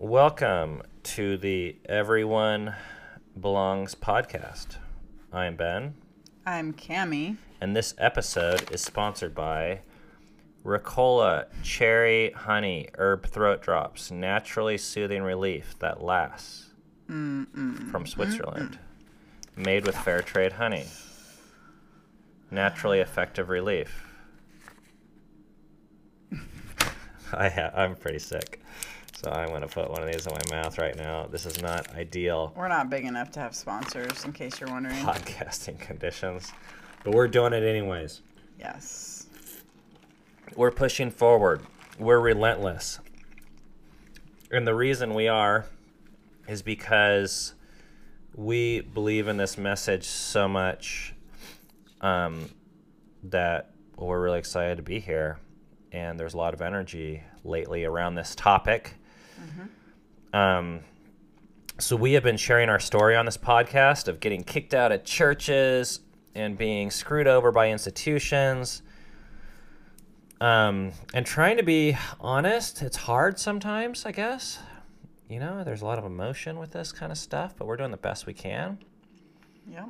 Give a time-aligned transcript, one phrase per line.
[0.00, 2.74] Welcome to the Everyone
[3.40, 4.76] Belongs podcast.
[5.32, 5.94] I am Ben,
[6.46, 7.36] I'm Cami.
[7.60, 9.80] and this episode is sponsored by
[10.64, 16.66] Ricola Cherry Honey Herb Throat Drops, naturally soothing relief that lasts
[17.06, 18.78] from Switzerland.
[19.56, 20.84] Made with fair trade honey.
[22.50, 24.04] Naturally effective relief.
[27.32, 28.62] I ha- I'm pretty sick.
[29.20, 31.26] So I'm going to put one of these in my mouth right now.
[31.26, 34.94] This is not ideal We're not big enough to have sponsors, in case you're wondering.
[34.94, 36.52] podcasting conditions,
[37.02, 38.20] but we're doing it anyways.
[38.60, 39.26] Yes.
[40.54, 41.62] We're pushing forward.
[41.98, 43.00] We're relentless.
[44.52, 45.66] And the reason we are
[46.46, 47.54] is because
[48.36, 51.12] we believe in this message so much
[52.02, 52.48] um,
[53.24, 55.40] that we're really excited to be here.
[55.90, 58.94] And there's a lot of energy lately around this topic.
[60.32, 60.80] Um,
[61.78, 65.04] so we have been sharing our story on this podcast of getting kicked out of
[65.04, 66.00] churches
[66.34, 68.82] and being screwed over by institutions.
[70.40, 74.60] Um, and trying to be honest it's hard sometimes i guess.
[75.28, 77.90] You know there's a lot of emotion with this kind of stuff but we're doing
[77.90, 78.78] the best we can.
[79.68, 79.86] Yeah.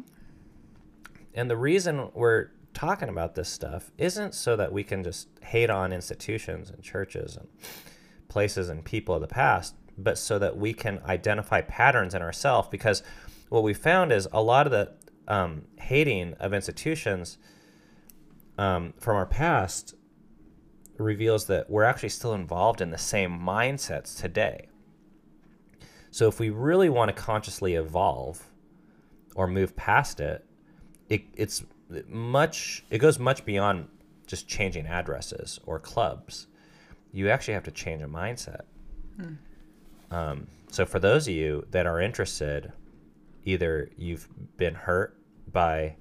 [1.34, 5.70] and the reason we're talking about this stuff isn't so that we can just hate
[5.70, 7.48] on institutions and churches and
[8.29, 12.69] places and people of the past, but so that we can identify patterns in ourselves.
[12.71, 13.03] Because
[13.48, 14.93] what we found is a lot of the
[15.27, 17.39] um, hating of institutions
[18.56, 19.95] um, from our past
[20.99, 24.69] reveals that we're actually still involved in the same mindsets today.
[26.11, 28.49] So if we really want to consciously evolve
[29.37, 30.45] or move past it,
[31.09, 31.65] it it's
[32.09, 33.89] much it goes much beyond
[34.27, 36.47] just changing addresses or clubs.
[37.19, 38.61] You actually have to change a mindset.
[40.12, 42.72] Um, so for those of you that are interested,
[43.44, 45.19] either you've been hurt
[45.50, 45.97] by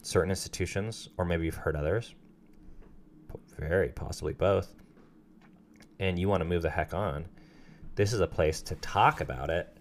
[0.00, 2.14] certain institutions, or maybe you've hurt others,
[3.58, 4.72] very possibly both,
[5.98, 7.26] and you want to move the heck on,
[7.94, 9.76] this is a place to talk about it,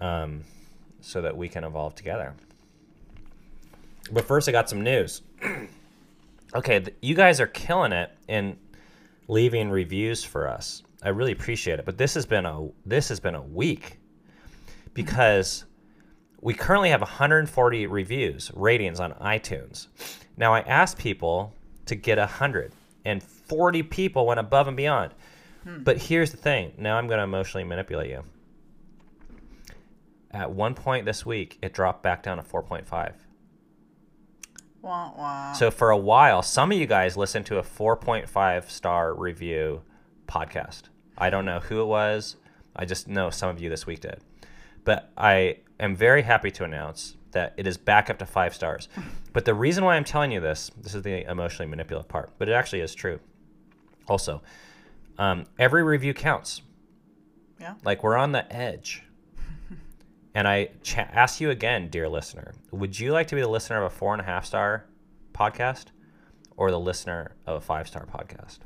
[0.00, 0.42] um,
[1.02, 2.34] so that we can evolve together.
[4.10, 5.20] But first, I got some news.
[6.54, 8.56] okay, th- you guys are killing it in
[9.28, 10.82] leaving reviews for us.
[11.02, 11.84] I really appreciate it.
[11.84, 13.98] But this has been a this has been a week
[14.94, 15.64] because
[16.40, 19.88] we currently have 140 reviews ratings on iTunes.
[20.36, 21.54] Now I asked people
[21.86, 22.72] to get 100
[23.04, 25.12] and 40 people went above and beyond.
[25.64, 25.82] Hmm.
[25.82, 26.72] But here's the thing.
[26.78, 28.22] Now I'm going to emotionally manipulate you.
[30.30, 33.14] At one point this week, it dropped back down to 4.5.
[34.86, 35.52] Wah, wah.
[35.52, 39.82] So for a while, some of you guys listened to a 4.5 star review
[40.28, 40.82] podcast.
[41.18, 42.36] I don't know who it was.
[42.76, 44.20] I just know some of you this week did.
[44.84, 48.88] But I am very happy to announce that it is back up to five stars.
[49.32, 52.48] But the reason why I'm telling you this, this is the emotionally manipulative part, but
[52.48, 53.20] it actually is true.
[54.08, 54.40] Also,
[55.18, 56.62] um, every review counts.
[57.60, 57.74] yeah.
[57.84, 59.02] Like we're on the edge.
[60.36, 63.78] And I ch- ask you again, dear listener, would you like to be the listener
[63.78, 64.84] of a four and a half star
[65.32, 65.86] podcast
[66.58, 68.58] or the listener of a five star podcast?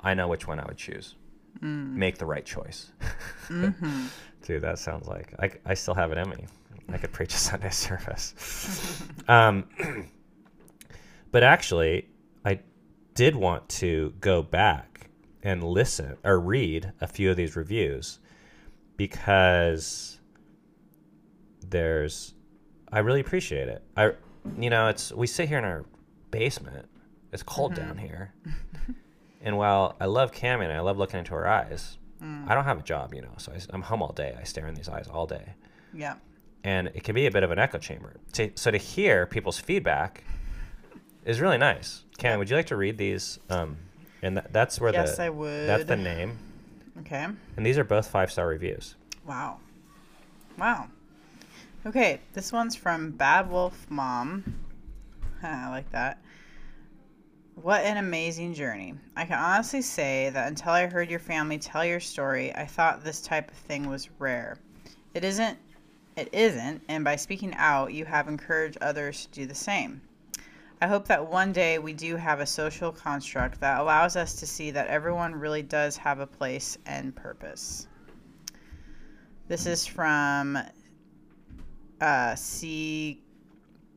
[0.00, 1.14] I know which one I would choose.
[1.60, 2.90] Make the right choice.
[3.48, 6.46] Dude, that sounds like I, I still have it in me.
[6.88, 9.04] I could preach a Sunday service.
[9.28, 9.68] um,
[11.30, 12.08] but actually,
[12.44, 12.58] I
[13.14, 15.10] did want to go back
[15.44, 18.18] and listen or read a few of these reviews
[18.96, 20.19] because
[21.70, 22.34] there's
[22.92, 23.82] I really appreciate it.
[23.96, 24.12] I
[24.58, 25.84] you know, it's we sit here in our
[26.30, 26.86] basement.
[27.32, 28.34] It's cold down here.
[29.42, 32.78] and while I love Cami and I love looking into her eyes, I don't have
[32.78, 33.32] a job, you know.
[33.38, 34.36] So I, am home all day.
[34.38, 35.54] I stare in these eyes all day.
[35.94, 36.16] Yeah.
[36.64, 38.16] And it can be a bit of an echo chamber.
[38.34, 40.24] To, so to hear people's feedback
[41.24, 42.04] is really nice.
[42.18, 43.38] Cami, would you like to read these?
[43.48, 43.78] Um,
[44.22, 45.68] and that, that's where Yes, the I would.
[45.68, 46.36] that's the name.
[47.00, 47.26] Okay.
[47.56, 48.96] And these are both five star reviews.
[49.26, 49.58] Wow.
[50.58, 50.88] Wow.
[51.86, 54.44] Okay, this one's from Bad Wolf Mom.
[55.42, 56.20] I like that.
[57.54, 58.96] What an amazing journey.
[59.16, 63.02] I can honestly say that until I heard your family tell your story, I thought
[63.02, 64.58] this type of thing was rare.
[65.14, 65.58] It isn't
[66.16, 70.02] it isn't, and by speaking out, you have encouraged others to do the same.
[70.82, 74.46] I hope that one day we do have a social construct that allows us to
[74.46, 77.86] see that everyone really does have a place and purpose.
[79.48, 80.58] This is from
[82.00, 83.22] uh, C.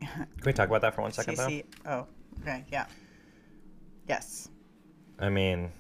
[0.02, 1.62] Can we talk about that for one second, though?
[1.86, 2.08] Oh,
[2.42, 2.86] okay, yeah.
[4.08, 4.50] Yes.
[5.20, 5.72] I mean,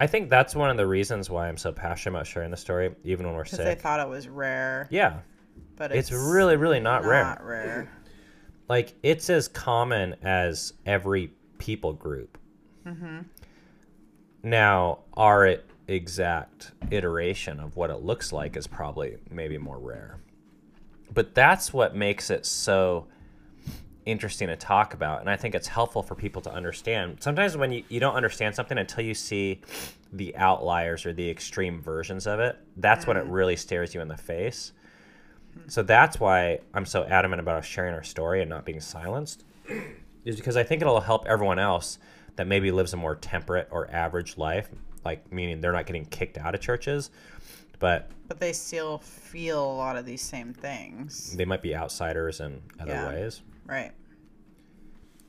[0.00, 2.94] I think that's one of the reasons why I'm so passionate about sharing the story,
[3.04, 3.58] even when we're sick.
[3.60, 5.20] Because they thought it was rare, yeah,
[5.76, 7.22] but it's, it's, really, really not, rare.
[7.24, 7.88] Not rare.
[8.68, 12.36] Like it's as common as every people group.
[14.42, 15.58] Now, are i-
[15.92, 20.18] exact iteration of what it looks like is probably maybe more rare.
[21.12, 23.06] But that's what makes it so
[24.04, 25.20] interesting to talk about.
[25.20, 27.18] And I think it's helpful for people to understand.
[27.20, 29.60] Sometimes when you, you don't understand something until you see
[30.12, 33.32] the outliers or the extreme versions of it, that's when it mm-hmm.
[33.32, 34.72] really stares you in the face.
[35.68, 39.44] So that's why I'm so adamant about us sharing our story and not being silenced,
[40.24, 41.98] is because I think it'll help everyone else
[42.36, 44.70] that maybe lives a more temperate or average life,
[45.04, 47.10] like meaning they're not getting kicked out of churches,
[47.78, 51.36] but But they still feel a lot of these same things.
[51.36, 53.08] they might be outsiders in other Yeah.
[53.08, 53.42] ways.
[53.66, 53.92] Right.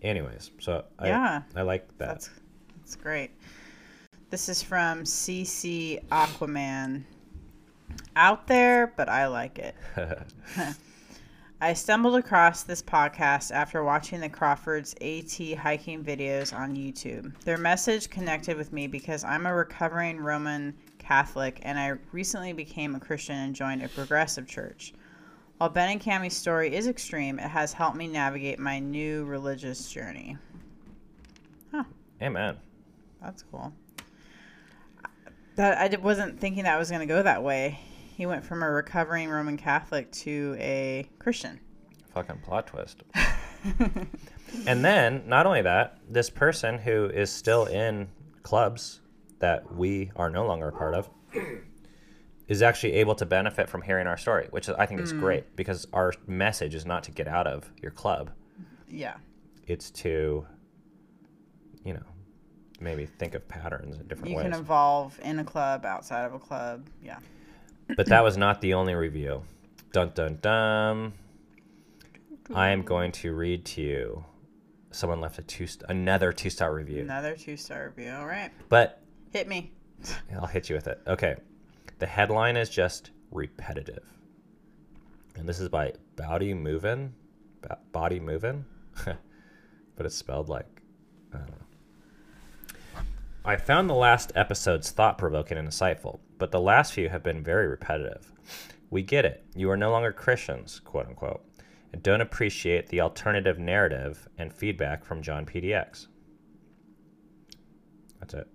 [0.02, 1.42] Anyways, so I, Yeah.
[1.56, 2.08] I like that.
[2.08, 2.30] That's
[2.78, 3.32] that's great.
[4.30, 7.04] This is from CC Aquaman.
[8.16, 9.76] Out there, but I like it.
[11.64, 17.40] I stumbled across this podcast after watching the Crawfords AT hiking videos on YouTube.
[17.46, 22.96] Their message connected with me because I'm a recovering Roman Catholic and I recently became
[22.96, 24.94] a Christian and joined a progressive church.
[25.58, 29.90] While Ben and Cami's story is extreme, it has helped me navigate my new religious
[29.90, 30.38] journey.
[32.22, 32.58] Amen.
[33.22, 33.72] That's cool.
[35.56, 37.80] That I wasn't thinking that was going to go that way.
[38.16, 41.60] He went from a recovering Roman Catholic to a Christian.
[42.14, 43.04] Fucking plot twist.
[44.68, 48.10] and then, not only that, this person who is still in
[48.44, 49.02] clubs
[49.40, 51.10] that we are no longer a part of
[52.48, 55.20] is actually able to benefit from hearing our story, which I think is mm.
[55.20, 58.32] great because our message is not to get out of your club.
[58.88, 59.16] Yeah.
[59.66, 60.46] It's to,
[61.84, 62.04] you know,
[62.80, 64.46] maybe think of patterns in different You ways.
[64.46, 66.88] You can evolve in a club, outside of a club.
[67.02, 67.20] Yeah.
[67.96, 69.44] But that was not the only review.
[69.92, 71.14] Dun dun dun.
[72.54, 74.26] I am going to read to you.
[74.92, 78.12] Someone left a two, st- another two star review, Another two star review.
[78.12, 78.52] All right.
[78.70, 79.02] but
[79.32, 79.72] Hit me.
[80.36, 81.02] I'll hit you with it.
[81.08, 81.36] Okay,
[82.00, 84.04] the headline is just repetitive,
[85.36, 87.14] and this is by Body Movin,
[87.62, 88.66] Ba- Body Movin,
[89.06, 90.68] but it's spelled like
[91.34, 93.02] I don't know.
[93.46, 97.42] I found the last episodes thought provoking and insightful, but the last few have been
[97.42, 98.34] very repetitive.
[98.90, 99.46] We get it.
[99.56, 101.42] You are no longer Christians, quote unquote,
[101.94, 106.08] and don't appreciate the alternative narrative and feedback from John PDX.
[108.20, 108.48] That's it.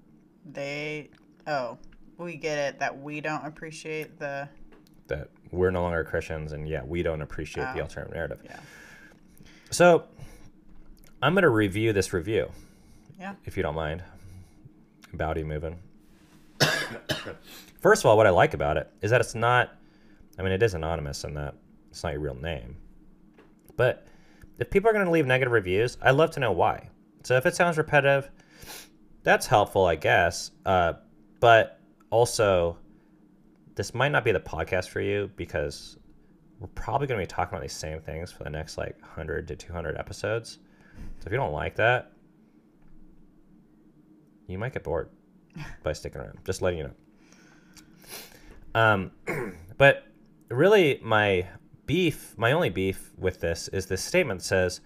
[0.44, 1.08] They.
[1.46, 1.78] Oh,
[2.18, 4.50] we get it that we don't appreciate the.
[5.06, 7.84] That we're no longer Christians, and yeah, we don't appreciate the Oh.
[7.84, 8.40] alternative narrative.
[8.44, 8.60] Yeah.
[9.70, 10.04] So,
[11.22, 12.50] I'm going to review this review,
[13.18, 13.36] Yeah.
[13.46, 14.02] if you don't mind.
[15.14, 15.78] Bowdy moving.
[17.80, 19.76] First of all, what I like about it is that it's not,
[20.38, 21.54] I mean, it is anonymous in that
[21.90, 22.76] it's not your real name.
[23.76, 24.06] But
[24.58, 26.90] if people are going to leave negative reviews, I'd love to know why.
[27.22, 28.30] So if it sounds repetitive,
[29.22, 30.50] that's helpful, I guess.
[30.66, 30.94] Uh,
[31.40, 32.76] but also,
[33.74, 35.98] this might not be the podcast for you because
[36.58, 39.46] we're probably going to be talking about these same things for the next like 100
[39.48, 40.58] to 200 episodes.
[41.20, 42.12] So if you don't like that,
[44.48, 45.10] you might get bored
[45.82, 46.38] by sticking around.
[46.44, 48.80] Just letting you know.
[48.80, 49.10] Um,
[49.78, 50.06] but
[50.48, 51.46] really, my
[51.86, 54.80] beef, my only beef with this is this statement says,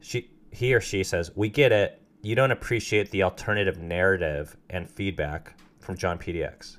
[0.00, 2.00] she, he or she says, "We get it.
[2.22, 6.78] You don't appreciate the alternative narrative and feedback from John PDX."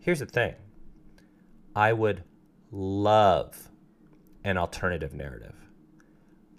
[0.00, 0.54] Here's the thing.
[1.74, 2.24] I would
[2.70, 3.70] love
[4.44, 5.54] an alternative narrative.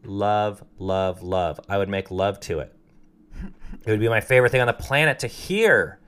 [0.03, 1.59] Love, love, love.
[1.69, 2.74] I would make love to it.
[3.85, 5.99] It would be my favorite thing on the planet to hear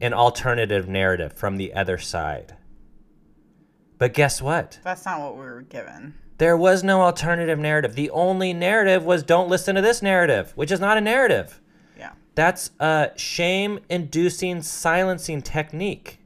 [0.00, 2.56] an alternative narrative from the other side.
[3.98, 4.78] But guess what?
[4.84, 6.14] That's not what we were given.
[6.38, 7.96] There was no alternative narrative.
[7.96, 11.60] The only narrative was don't listen to this narrative, which is not a narrative.
[11.98, 12.12] Yeah.
[12.36, 16.20] That's a shame inducing silencing technique.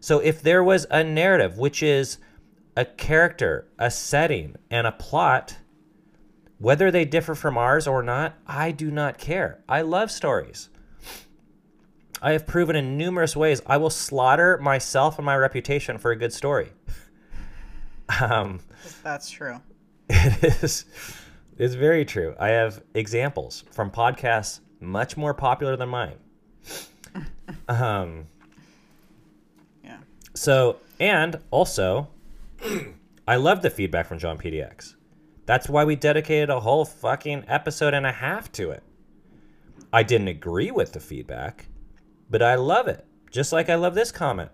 [0.00, 2.16] So if there was a narrative, which is
[2.74, 5.58] a character, a setting, and a plot,
[6.60, 9.58] whether they differ from ours or not, I do not care.
[9.68, 10.68] I love stories.
[12.22, 16.16] I have proven in numerous ways I will slaughter myself and my reputation for a
[16.16, 16.68] good story.
[18.20, 18.60] um,
[19.02, 19.60] That's true.
[20.10, 20.84] it is
[21.56, 22.34] it's very true.
[22.38, 26.16] I have examples from podcasts much more popular than mine.
[27.68, 28.26] Um,
[29.84, 29.98] Yeah.
[30.34, 32.08] so, and also,
[33.28, 34.94] I love the feedback from John PDX.
[35.50, 38.84] That's why we dedicated a whole fucking episode and a half to it.
[39.92, 41.66] I didn't agree with the feedback,
[42.30, 43.04] but I love it.
[43.32, 44.52] Just like I love this comment.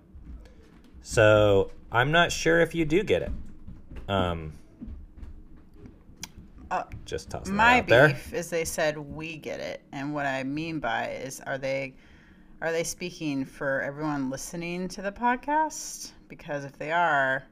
[1.03, 3.33] So I'm not sure if you do get it.
[4.09, 4.55] Um,
[6.71, 10.45] Uh, just tossing My out beef is they said we get it, and what I
[10.45, 11.93] mean by is are they
[12.63, 16.13] are they speaking for everyone listening to the podcast?
[16.29, 17.45] Because if they are,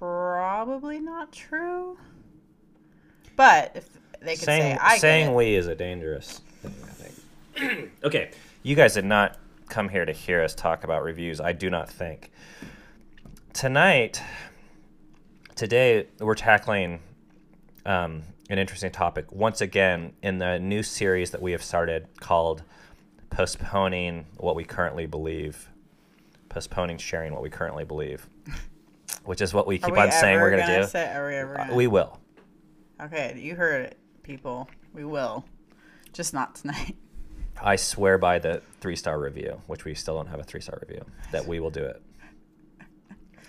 [0.00, 1.98] probably not true.
[3.36, 3.88] But if
[4.20, 7.90] they could saying say I saying we is a dangerous thing, I think.
[8.04, 8.30] okay,
[8.62, 9.38] you guys did not
[9.68, 11.40] come here to hear us talk about reviews.
[11.40, 12.32] I do not think.
[13.52, 14.22] Tonight,
[15.54, 17.00] today, we're tackling
[17.84, 22.62] um, an interesting topic once again in the new series that we have started called
[23.28, 25.68] "Postponing What We Currently Believe."
[26.48, 28.26] Postponing sharing what we currently believe,
[29.24, 30.88] which is what we keep we on saying we're going to gonna do.
[30.88, 31.74] Say, we Uh, gonna?
[31.74, 32.18] we will.
[33.02, 34.68] okay, you heard it, people.
[34.92, 35.44] We will,
[36.12, 36.96] just not tonight.
[37.62, 40.78] I swear by the three star review, which we still don't have a three star
[40.80, 42.02] review, that we will do it.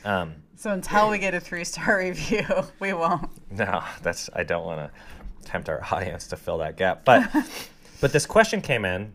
[0.03, 2.45] Um, So until we get a three star review,
[2.79, 3.29] we won't.
[3.51, 7.29] no, that's I don't want to tempt our audience to fill that gap, but
[8.01, 9.13] but this question came in,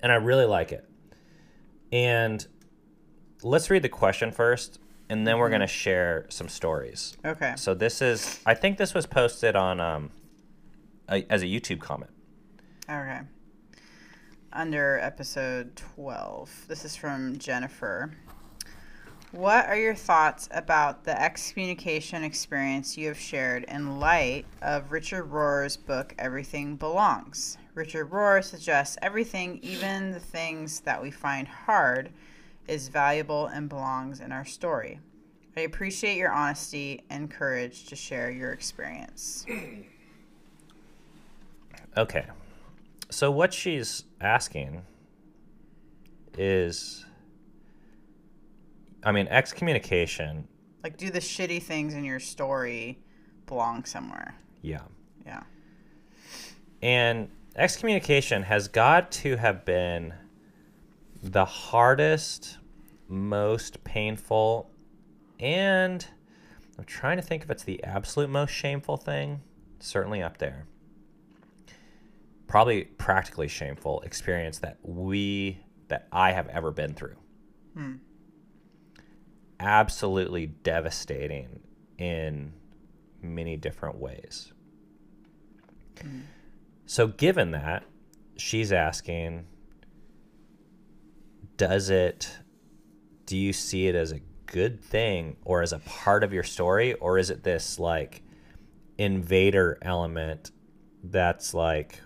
[0.00, 0.88] and I really like it.
[1.92, 2.44] And
[3.42, 7.16] let's read the question first, and then we're gonna share some stories.
[7.24, 7.54] Okay.
[7.56, 10.10] So this is, I think this was posted on um,
[11.08, 12.10] a, as a YouTube comment.
[12.88, 13.20] Okay.
[14.52, 16.66] Under episode 12.
[16.68, 18.12] This is from Jennifer.
[19.32, 25.30] What are your thoughts about the excommunication experience you have shared in light of Richard
[25.30, 27.58] Rohr's book Everything Belongs?
[27.74, 32.10] Richard Rohr suggests everything, even the things that we find hard,
[32.68, 35.00] is valuable and belongs in our story.
[35.56, 39.46] I appreciate your honesty and courage to share your experience.
[41.98, 42.26] Okay.
[43.08, 44.82] So what she's asking
[46.36, 47.06] is
[49.02, 50.46] I mean excommunication,
[50.82, 52.98] Like, do the shitty things in your story
[53.46, 54.34] belong somewhere?
[54.60, 54.82] yeah.
[55.24, 55.42] Yeah.
[56.82, 60.12] And excommunication has got to have been
[61.22, 62.58] the hardest,
[63.08, 64.70] most painful,
[65.40, 66.06] and
[66.78, 69.40] I'm trying to think if it's the absolute most shameful thing.
[69.78, 70.66] Certainly up there.
[72.46, 77.16] Probably practically shameful experience that we, that I have ever been through.
[77.74, 77.94] Hmm.
[79.58, 81.60] Absolutely devastating
[81.98, 82.52] in
[83.22, 84.52] many different ways.
[86.86, 87.84] So, given that,
[88.36, 89.46] she's asking,
[91.56, 92.30] does it,
[93.26, 96.94] do you see it as a good thing or as a part of your story?
[96.94, 98.22] Or is it this like
[98.98, 100.50] invader element
[101.02, 102.00] that's like,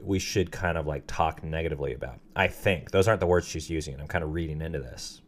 [0.00, 2.18] we should kind of like talk negatively about?
[2.34, 4.00] I think those aren't the words she's using.
[4.00, 5.22] I'm kind of reading into this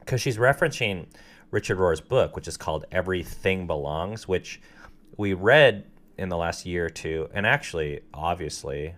[0.00, 1.06] because she's referencing
[1.50, 4.60] Richard Rohr's book, which is called Everything Belongs, which
[5.16, 5.84] we read
[6.18, 8.94] in the last year or two, and actually, obviously,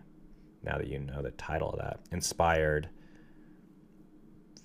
[0.65, 2.89] now that you know the title of that, inspired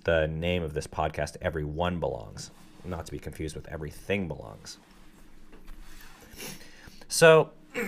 [0.05, 2.51] the name of this podcast, Everyone Belongs,
[2.85, 4.77] not to be confused with Everything Belongs.
[7.07, 7.51] So,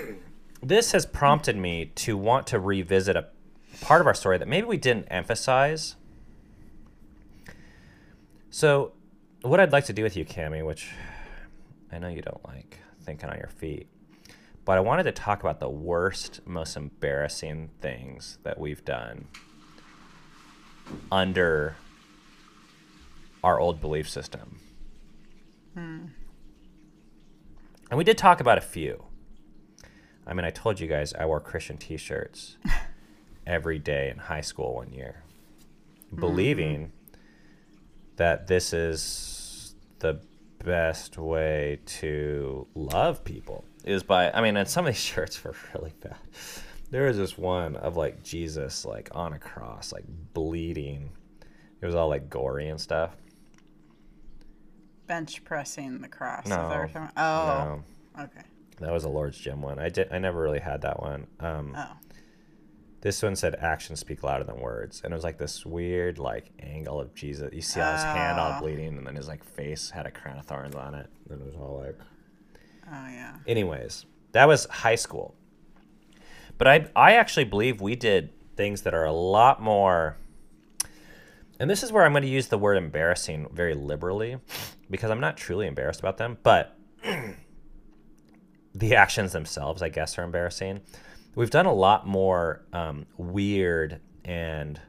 [0.63, 3.27] this has prompted me to want to revisit a
[3.81, 5.95] part of our story that maybe we didn't emphasize.
[8.49, 8.93] So,
[9.41, 10.91] what I'd like to do with you, Cami, which
[11.91, 13.87] I know you don't like thinking on your feet,
[14.65, 19.27] but I wanted to talk about the worst, most embarrassing things that we've done
[21.11, 21.75] under
[23.43, 24.59] our old belief system.
[25.73, 26.05] Hmm.
[27.89, 29.03] And we did talk about a few.
[30.25, 32.57] I mean, I told you guys I wore Christian t shirts
[33.47, 35.23] every day in high school one year,
[36.07, 36.19] mm-hmm.
[36.19, 36.91] believing
[38.17, 40.21] that this is the
[40.63, 45.55] best way to love people is by I mean and some of these shirts were
[45.73, 46.15] really bad.
[46.89, 50.03] There was this one of like Jesus like on a cross, like
[50.33, 51.09] bleeding.
[51.81, 53.15] It was all like gory and stuff.
[55.07, 56.47] Bench pressing the cross.
[56.47, 57.67] No, that what you're talking about?
[57.67, 57.83] No,
[58.17, 58.41] Oh, okay.
[58.79, 59.79] that was a Lord's Gym one.
[59.79, 61.27] I did I never really had that one.
[61.39, 61.91] Um Oh,
[63.01, 66.51] This one said actions speak louder than words, and it was like this weird like
[66.59, 67.49] angle of Jesus.
[67.51, 68.61] You see all his hand all Oh.
[68.61, 71.07] bleeding, and then his like face had a crown of thorns on it.
[71.29, 71.97] And it was all like.
[72.87, 73.37] oh yeah.
[73.47, 75.33] Anyways, that was high school.
[76.59, 80.17] But I I actually believe we did things that are a lot more.
[81.59, 84.37] And this is where I'm going to use the word embarrassing very liberally,
[84.89, 86.75] because I'm not truly embarrassed about them, but
[88.75, 90.81] the actions themselves, I guess, are embarrassing.
[91.35, 94.79] We've done a lot more um, weird and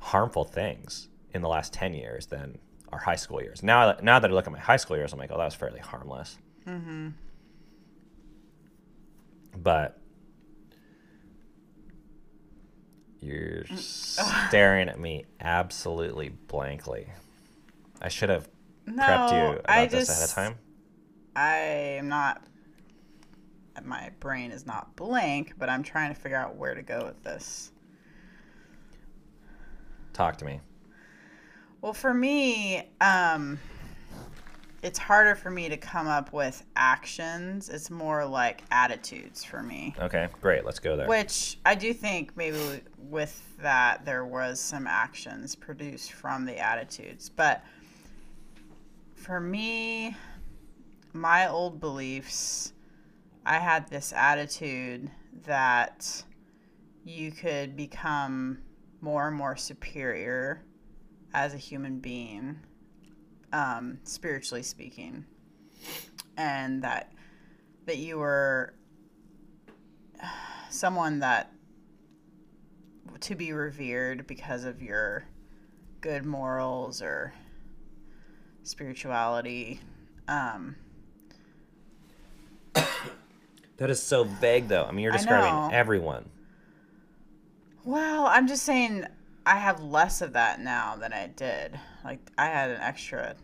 [0.00, 2.58] harmful things in the last 10 years than
[2.92, 3.62] our high school years.
[3.62, 5.54] Now, now that I look at my high school years, I'm like, oh, that was
[5.54, 6.38] fairly harmless.
[6.66, 7.08] Mm-hmm.
[9.56, 9.98] But
[13.20, 17.08] you're staring at me absolutely blankly.
[18.00, 18.48] I should have
[18.86, 20.54] prepped you No, about I this ahead of time.
[21.34, 21.56] I
[21.98, 22.42] am not.
[23.84, 27.22] My brain is not blank, but I'm trying to figure out where to go with
[27.22, 27.72] this.
[30.12, 30.60] Talk to me.
[31.82, 33.58] Well, for me, um,
[34.82, 37.68] it's harder for me to come up with actions.
[37.68, 39.94] It's more like attitudes for me.
[39.98, 40.64] Okay, great.
[40.64, 41.08] Let's go there.
[41.08, 47.28] Which I do think maybe with that there was some actions produced from the attitudes.
[47.28, 47.64] But
[49.14, 50.16] for me,
[51.12, 52.72] my old beliefs,
[53.48, 55.08] I had this attitude
[55.44, 56.24] that
[57.04, 58.58] you could become
[59.00, 60.64] more and more superior
[61.32, 62.58] as a human being,
[63.52, 65.24] um, spiritually speaking,
[66.36, 67.12] and that
[67.84, 68.74] that you were
[70.68, 71.52] someone that
[73.20, 75.24] to be revered because of your
[76.00, 77.32] good morals or
[78.64, 79.80] spirituality.
[80.26, 80.74] Um,
[83.78, 84.84] That is so vague, though.
[84.84, 86.28] I mean, you're describing everyone.
[87.84, 89.04] well, I'm just saying
[89.44, 91.78] I have less of that now than I did.
[92.04, 93.34] Like I had an extra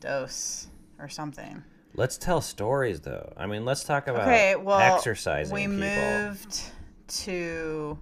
[0.00, 1.62] dose or something.
[1.94, 3.32] Let's tell stories, though.
[3.36, 5.76] I mean, let's talk about Okay, well, exercising we people.
[5.78, 6.62] moved
[7.06, 7.96] to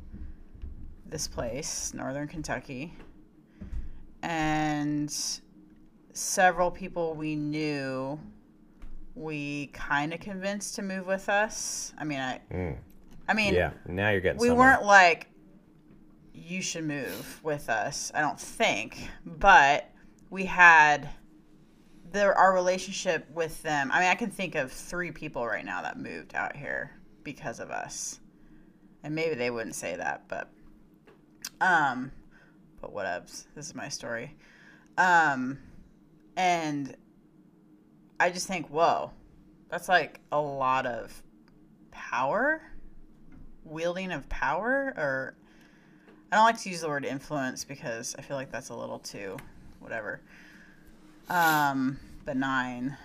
[1.06, 2.94] this place, Northern Kentucky,
[4.22, 5.14] and
[6.14, 8.18] several people we knew
[9.14, 11.92] we kind of convinced to move with us.
[11.98, 12.76] I mean, I, Mm.
[13.28, 14.40] I mean, yeah, now you're getting.
[14.40, 14.70] we somewhere.
[14.72, 15.28] weren't like
[16.34, 19.90] you should move with us i don't think but
[20.30, 21.08] we had
[22.10, 25.82] there our relationship with them i mean i can think of three people right now
[25.82, 26.90] that moved out here
[27.22, 28.18] because of us
[29.04, 30.50] and maybe they wouldn't say that but
[31.60, 32.10] um
[32.80, 34.34] but whatevs this is my story
[34.98, 35.58] um
[36.36, 36.96] and
[38.22, 39.10] i just think whoa
[39.68, 41.22] that's like a lot of
[41.90, 42.62] power
[43.64, 45.34] wielding of power or
[46.30, 48.98] I don't like to use the word influence because I feel like that's a little
[48.98, 49.36] too
[49.80, 50.20] whatever.
[51.28, 52.96] Um benign.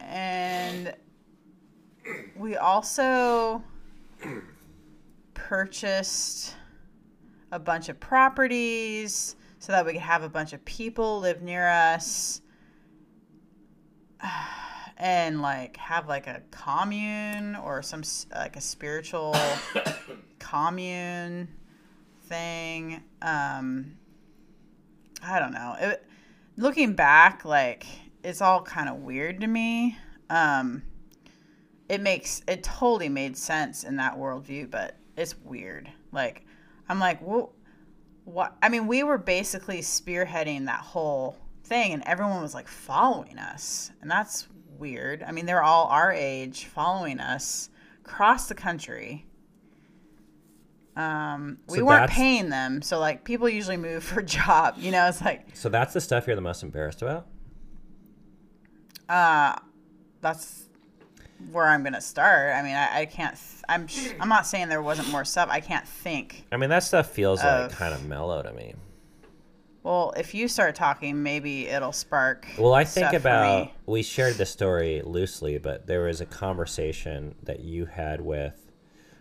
[0.00, 0.94] And
[2.36, 3.62] we also
[5.34, 6.54] purchased
[7.52, 11.68] a bunch of properties so that we could have a bunch of people live near
[11.68, 12.42] us
[14.98, 18.02] and like have like a commune or some
[18.34, 19.34] like a spiritual
[20.38, 21.48] commune
[22.24, 23.96] thing um
[25.22, 25.74] i don't know.
[25.80, 26.04] It,
[26.56, 27.86] looking back like
[28.22, 29.96] it's all kind of weird to me.
[30.28, 30.82] Um
[31.88, 35.90] it makes it totally made sense in that worldview but it's weird.
[36.12, 36.44] Like
[36.88, 37.52] i'm like well
[38.24, 41.36] what i mean we were basically spearheading that whole
[41.68, 46.12] thing and everyone was like following us and that's weird i mean they're all our
[46.12, 47.68] age following us
[48.04, 49.24] across the country
[50.96, 54.90] um, we So weren't paying them so like people usually move for a job you
[54.90, 57.26] know it's like So that's the stuff you're the most embarrassed about.
[59.08, 59.56] uh
[60.20, 60.64] that's
[61.52, 64.68] where i'm gonna start i mean i, I can't th- i'm sh- i'm not saying
[64.68, 68.04] there wasn't more stuff i can't think I mean, that stuff feels like kind of
[68.06, 68.74] mellow to me.
[69.82, 74.46] Well if you start talking maybe it'll spark Well, I think about we shared the
[74.46, 78.54] story loosely, but there was a conversation that you had with.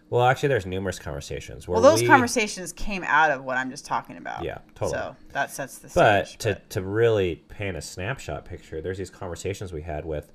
[0.09, 3.69] Well, actually, there's numerous conversations where well those we, conversations came out of what i'm
[3.69, 4.99] just talking about Yeah, totally.
[4.99, 5.95] so that sets the stage.
[5.95, 10.31] But stage to, to really paint a snapshot picture, there's these conversations we had with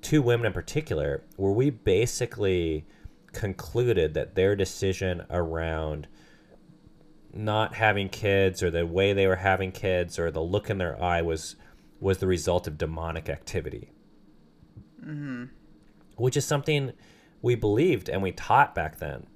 [0.00, 2.86] two women in particular where we basically
[3.32, 6.06] concluded that their decision around
[7.32, 11.00] not having kids or the way they were having kids or the look in their
[11.02, 11.56] eye was
[12.00, 13.92] was the result of demonic activity.
[15.04, 15.44] Mm-hmm.
[16.16, 16.92] Which is something
[17.42, 19.26] we believed and we taught back then.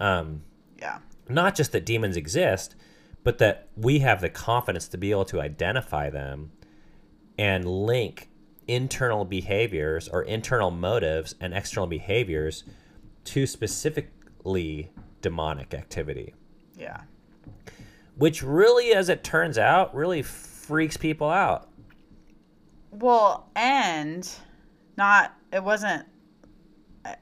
[0.00, 0.42] Um,
[0.78, 0.98] yeah
[1.30, 2.74] not just that demons exist,
[3.22, 6.52] but that we have the confidence to be able to identify them
[7.38, 8.28] and link
[8.66, 12.64] internal behaviors or internal motives and external behaviors
[13.24, 14.90] to specifically
[15.20, 16.34] demonic activity,
[16.76, 17.02] yeah
[18.16, 21.68] which really, as it turns out, really freaks people out.
[22.90, 24.28] Well, and
[24.96, 26.06] not it wasn't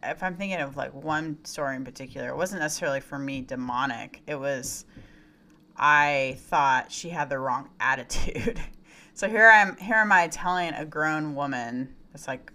[0.02, 4.22] if I'm thinking of like one story in particular, it wasn't necessarily for me demonic.
[4.26, 4.84] It was
[5.76, 8.60] I thought she had the wrong attitude.
[9.14, 12.52] so here I'm here am I telling a grown woman that's like,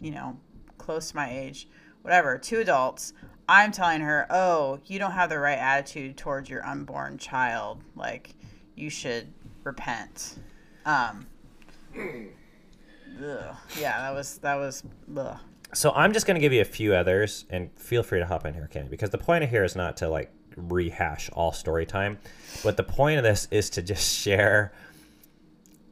[0.00, 0.38] you know,
[0.78, 1.68] close to my age,
[2.02, 3.12] whatever, two adults.
[3.48, 7.80] I'm telling her, "Oh, you don't have the right attitude towards your unborn child.
[7.96, 8.34] Like,
[8.74, 9.32] you should
[9.64, 10.38] repent."
[10.84, 11.26] Um,
[11.96, 13.56] ugh.
[13.78, 14.82] Yeah, that was that was.
[15.16, 15.38] Ugh.
[15.74, 18.46] So I'm just going to give you a few others, and feel free to hop
[18.46, 21.86] in here, Ken, because the point of here is not to like rehash all story
[21.86, 22.18] time,
[22.64, 24.72] but the point of this is to just share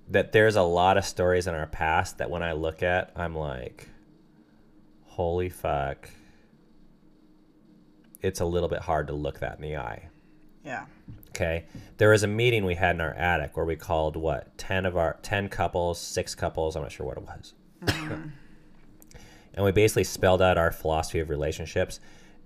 [0.08, 3.34] that there's a lot of stories in our past that when I look at, I'm
[3.34, 3.88] like,
[5.04, 6.08] holy fuck.
[8.26, 10.08] It's a little bit hard to look that in the eye.
[10.64, 10.86] Yeah.
[11.28, 11.66] Okay.
[11.98, 14.96] There was a meeting we had in our attic where we called what, 10 of
[14.96, 17.54] our 10 couples, 6 couples, I'm not sure what it was.
[19.54, 22.00] and we basically spelled out our philosophy of relationships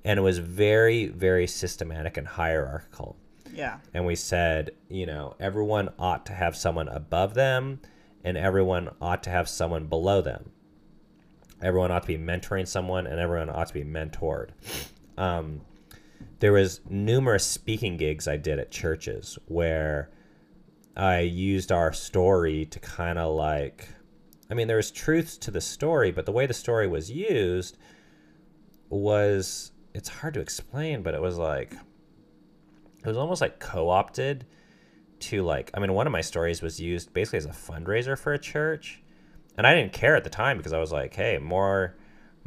[0.05, 3.17] and it was very very systematic and hierarchical.
[3.55, 3.79] Yeah.
[3.95, 7.81] And we said, you know, everyone ought to have someone above them
[8.23, 10.51] and everyone ought to have someone below them.
[11.63, 14.51] Everyone ought to be mentoring someone and everyone ought to be mentored.
[15.17, 15.63] Um,
[16.41, 20.11] there was numerous speaking gigs I did at churches where
[20.97, 23.89] I used our story to kind of like
[24.51, 27.79] I mean there was truths to the story, but the way the story was used
[28.89, 34.47] was it's hard to explain, but it was like it was almost like co-opted
[35.21, 38.33] to like I mean one of my stories was used basically as a fundraiser for
[38.33, 39.03] a church.
[39.59, 41.97] And I didn't care at the time because I was like, hey, more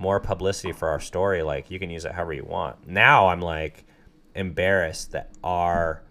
[0.04, 2.86] more publicity for our story, like you can use it however you want.
[2.86, 3.86] Now I'm like
[4.36, 6.04] embarrassed that our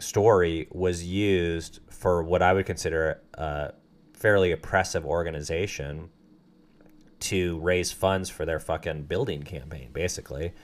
[0.00, 3.74] story was used for what I would consider a
[4.14, 6.08] fairly oppressive organization
[7.20, 10.54] to raise funds for their fucking building campaign, basically.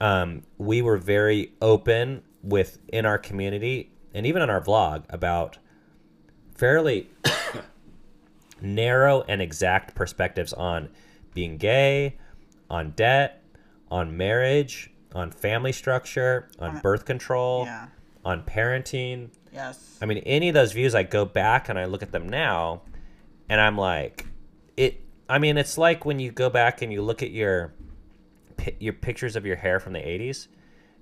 [0.00, 5.58] Um, we were very open with in our community and even on our vlog about
[6.54, 7.10] fairly
[8.60, 10.90] narrow and exact perspectives on
[11.34, 12.16] being gay,
[12.68, 13.42] on debt,
[13.90, 17.86] on marriage, on family structure, on On- birth control, Yeah.
[18.24, 19.30] on parenting.
[19.52, 19.98] Yes.
[20.00, 22.82] I mean, any of those views, I go back and I look at them now,
[23.48, 24.26] and I'm like,
[24.76, 25.00] it.
[25.28, 27.72] I mean, it's like when you go back and you look at your
[28.78, 30.48] your pictures of your hair from the '80s,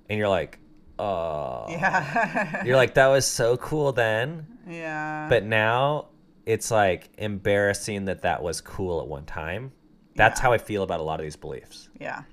[0.09, 0.59] and you're like,
[0.97, 2.63] oh, Yeah.
[2.65, 5.27] you're like that was so cool then, yeah.
[5.29, 6.07] but now
[6.45, 9.71] it's like embarrassing that that was cool at one time.
[10.19, 10.43] That's Yeah.
[10.43, 11.89] how I feel about a lot of these beliefs.
[11.99, 12.23] yeah.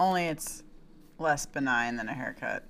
[0.00, 0.64] Only it's
[1.18, 2.64] less benign than a haircut.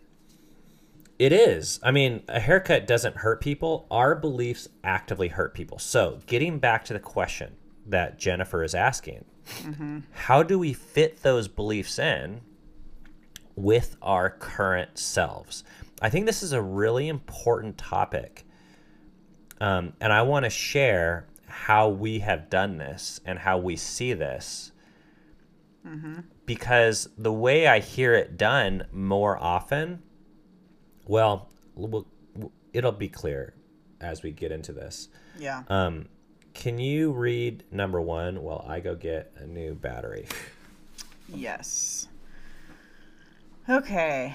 [1.18, 1.80] It is.
[1.83, 3.87] I mean, a haircut doesn't hurt people.
[3.90, 5.78] Our beliefs actively hurt people.
[5.78, 9.24] So, getting back to the question that Jennifer is asking,
[10.12, 12.42] how do we fit those beliefs in
[13.57, 15.64] with our current selves?
[16.02, 18.44] I think this is a really important topic.
[19.61, 24.12] Um, and I want to share how we have done this and how we see
[24.12, 24.73] this.
[26.47, 30.03] Because the way I hear it done more often
[31.07, 32.07] well, we'll
[32.73, 33.55] it'll be clear
[34.01, 35.09] as we get into this.
[35.38, 35.62] Yeah.
[35.69, 36.09] Um,
[36.53, 40.27] can you read number one while I go get a new battery?
[41.29, 42.09] Yes.
[43.69, 44.35] Okay.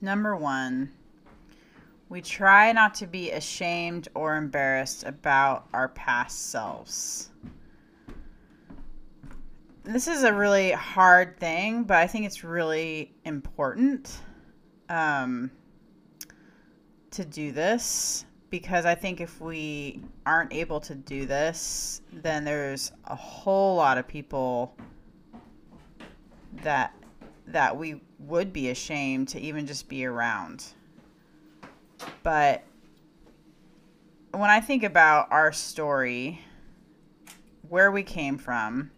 [0.00, 0.90] Number one,
[2.08, 7.30] we try not to be ashamed or embarrassed about our past selves.
[9.84, 14.18] This is a really hard thing, but I think it's really important
[14.88, 15.50] um,
[17.10, 22.92] to do this because I think if we aren't able to do this, then there's
[23.06, 24.76] a whole lot of people
[26.62, 26.94] that
[27.46, 30.64] that we would be ashamed to even just be around.
[32.24, 32.64] But
[34.32, 36.40] when I think about our story,
[37.68, 38.90] where we came from,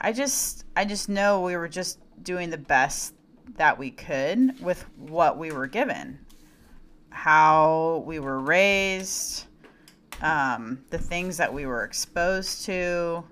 [0.00, 3.14] I just I just know we were just doing the best
[3.56, 6.20] that we could with what we were given.
[7.10, 9.46] How we were raised,
[10.22, 13.24] um, the things that we were exposed to,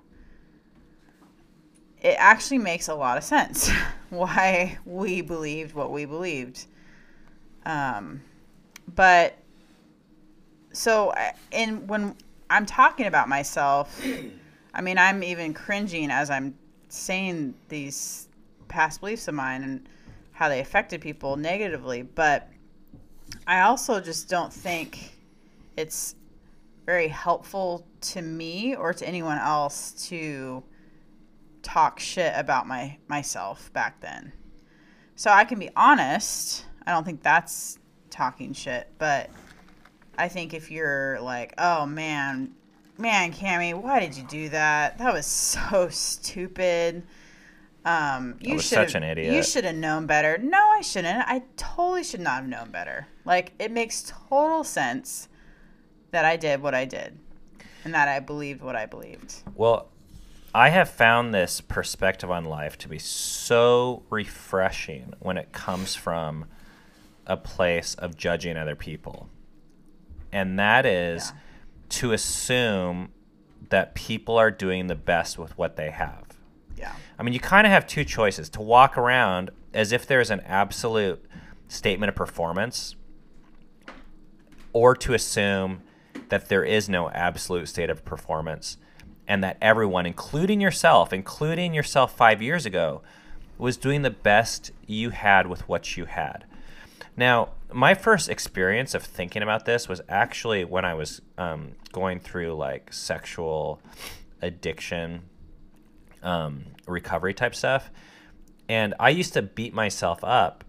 [2.01, 3.71] it actually makes a lot of sense
[4.09, 6.65] why we believed what we believed.
[7.67, 8.21] Um,
[8.95, 9.37] but
[10.71, 11.13] so,
[11.51, 12.15] in when
[12.49, 14.01] I'm talking about myself,
[14.73, 18.29] I mean, I'm even cringing as I'm saying these
[18.69, 19.89] past beliefs of mine and
[20.31, 22.03] how they affected people negatively.
[22.03, 22.47] But
[23.45, 25.17] I also just don't think
[25.75, 26.15] it's
[26.85, 30.63] very helpful to me or to anyone else to
[31.63, 34.31] talk shit about my myself back then.
[35.17, 36.66] So I can be honest.
[36.87, 37.77] I don't think that's
[38.09, 39.29] talking shit, but
[40.17, 42.53] I think if you're like, "Oh man,
[42.97, 44.97] man, Cami, why did you do that?
[44.97, 47.03] That was so stupid."
[47.83, 49.33] Um, you should such an idiot.
[49.33, 50.37] You should have known better.
[50.37, 51.27] No, I shouldn't.
[51.27, 53.07] I totally should not have known better.
[53.25, 55.27] Like it makes total sense
[56.11, 57.17] that I did what I did,
[57.83, 59.35] and that I believed what I believed.
[59.55, 59.89] Well,
[60.55, 66.45] I have found this perspective on life to be so refreshing when it comes from
[67.27, 69.29] a place of judging other people.
[70.31, 71.39] And that is Yeah.
[71.89, 73.09] to assume
[73.69, 76.23] that people are doing the best with what they have.
[76.77, 76.93] Yeah.
[77.19, 80.41] I mean, you kind of have two choices to walk around as if there's an
[80.41, 81.23] absolute
[81.67, 82.95] statement of performance,
[84.73, 85.81] or to assume
[86.29, 88.77] that there is no absolute state of performance
[89.27, 93.01] and that everyone, including yourself, including yourself five years ago,
[93.57, 96.45] was doing the best you had with what you had.
[97.17, 102.19] Now, my first experience of thinking about this was actually when I was um, going
[102.19, 103.81] through like sexual
[104.41, 105.23] addiction
[106.21, 107.89] um, recovery type stuff.
[108.69, 110.63] And I used to beat myself up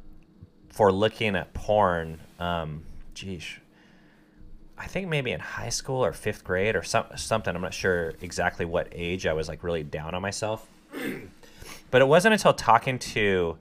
[0.70, 2.20] for looking at porn.
[2.38, 3.44] Um, geez,
[4.78, 7.54] I think maybe in high school or fifth grade or some, something.
[7.54, 10.66] I'm not sure exactly what age I was like really down on myself.
[11.90, 13.58] but it wasn't until talking to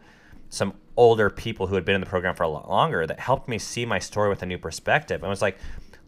[0.50, 3.48] some older people who had been in the program for a lot longer that helped
[3.48, 5.24] me see my story with a new perspective.
[5.24, 5.58] I was like,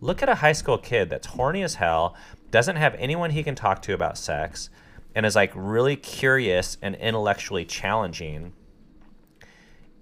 [0.02, 2.16] look at a high school kid that's horny as hell,
[2.52, 4.70] doesn't have anyone he can talk to about sex,
[5.16, 8.54] and is like really curious and intellectually challenging.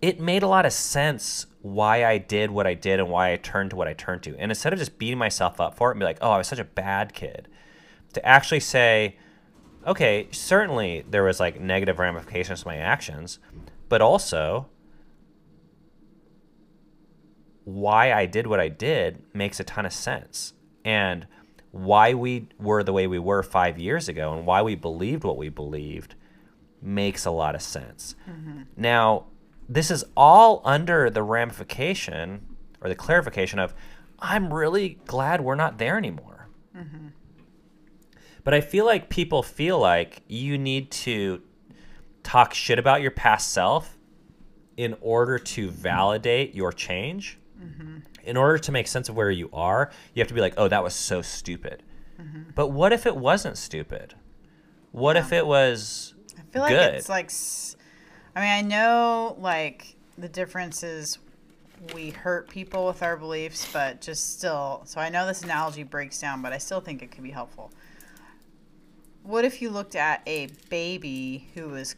[0.02, 3.38] It made a lot of sense why I did what I did and why I
[3.38, 4.38] turned to what I turned to.
[4.38, 6.48] And instead of just beating myself up for it and be like, oh, I was
[6.48, 7.48] such a bad kid,
[8.14, 9.18] to actually say,
[9.86, 13.40] okay, certainly there was like negative ramifications to my actions,
[13.90, 14.68] but also
[17.68, 20.54] why I did what I did makes a ton of sense.
[20.86, 21.28] And
[21.72, 25.36] why we were the way we were five years ago and why we believed what
[25.36, 26.16] we believed
[26.82, 28.16] makes a lot of sense.
[28.30, 28.62] Mm-hmm.
[28.78, 29.26] Now,
[29.68, 32.46] this is all under the ramification
[32.80, 33.74] or the clarification of
[34.18, 36.48] I'm really glad we're not there anymore.
[36.74, 37.08] Mm-hmm.
[38.46, 41.42] But I feel like people feel like you need to
[42.24, 43.98] talk shit about your past self
[44.78, 47.38] in order to validate your change.
[47.62, 47.98] Mm-hmm.
[48.24, 50.68] In order to make sense of where you are, you have to be like, oh,
[50.68, 51.84] that was so stupid.
[52.22, 52.52] Mm-hmm.
[52.56, 54.16] But what if it wasn't stupid?
[54.92, 56.96] What if it was I feel like good?
[56.96, 57.32] it's like,
[58.36, 61.20] I mean, I know like the difference is
[61.94, 64.82] we hurt people with our beliefs, but just still.
[64.86, 67.72] So I know this analogy breaks down, but I still think it could be helpful.
[69.24, 71.96] What if you looked at a baby who was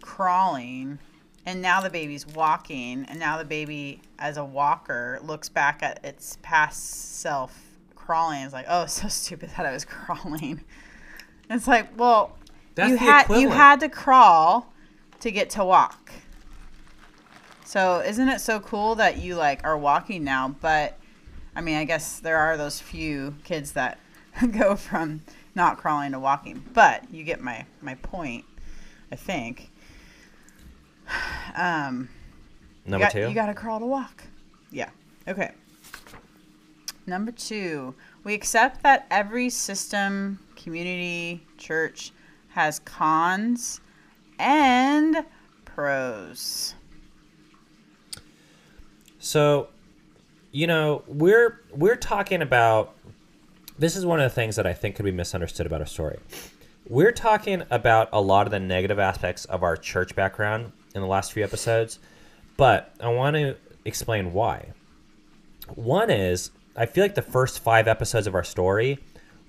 [0.00, 0.98] crawling
[1.46, 6.04] and now the baby's walking and now the baby as a walker looks back at
[6.04, 8.38] its past self crawling.
[8.38, 10.62] And is like oh so stupid that i was crawling.
[11.50, 12.36] It's like well
[12.74, 14.72] That's you had you had to crawl
[15.20, 16.12] to get to walk.
[17.64, 20.98] So isn't it so cool that you like are walking now but
[21.56, 23.98] i mean i guess there are those few kids that
[24.52, 25.22] go from
[25.54, 28.44] not crawling to walking but you get my my point
[29.10, 29.70] i think
[31.56, 32.08] um
[32.86, 33.28] Number you got, two?
[33.28, 34.24] You got to crawl to walk.
[34.70, 34.90] Yeah.
[35.26, 35.52] Okay.
[37.06, 42.12] Number two, we accept that every system, community, church
[42.48, 43.80] has cons
[44.38, 45.24] and
[45.64, 46.74] pros.
[49.18, 49.68] So,
[50.52, 52.94] you know, we're we're talking about
[53.78, 56.18] this is one of the things that I think could be misunderstood about our story.
[56.88, 61.06] We're talking about a lot of the negative aspects of our church background in the
[61.06, 61.98] last few episodes,
[62.56, 64.72] but I want to explain why.
[65.74, 68.98] One is I feel like the first 5 episodes of our story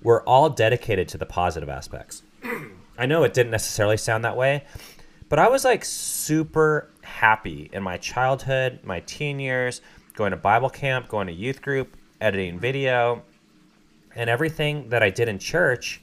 [0.02, 2.22] were all dedicated to the positive aspects.
[2.98, 4.64] I know it didn't necessarily sound that way,
[5.28, 9.80] but I was like super happy in my childhood, my teen years,
[10.14, 13.22] going to Bible camp, going to youth group, editing video,
[14.14, 16.00] and everything that I did in church.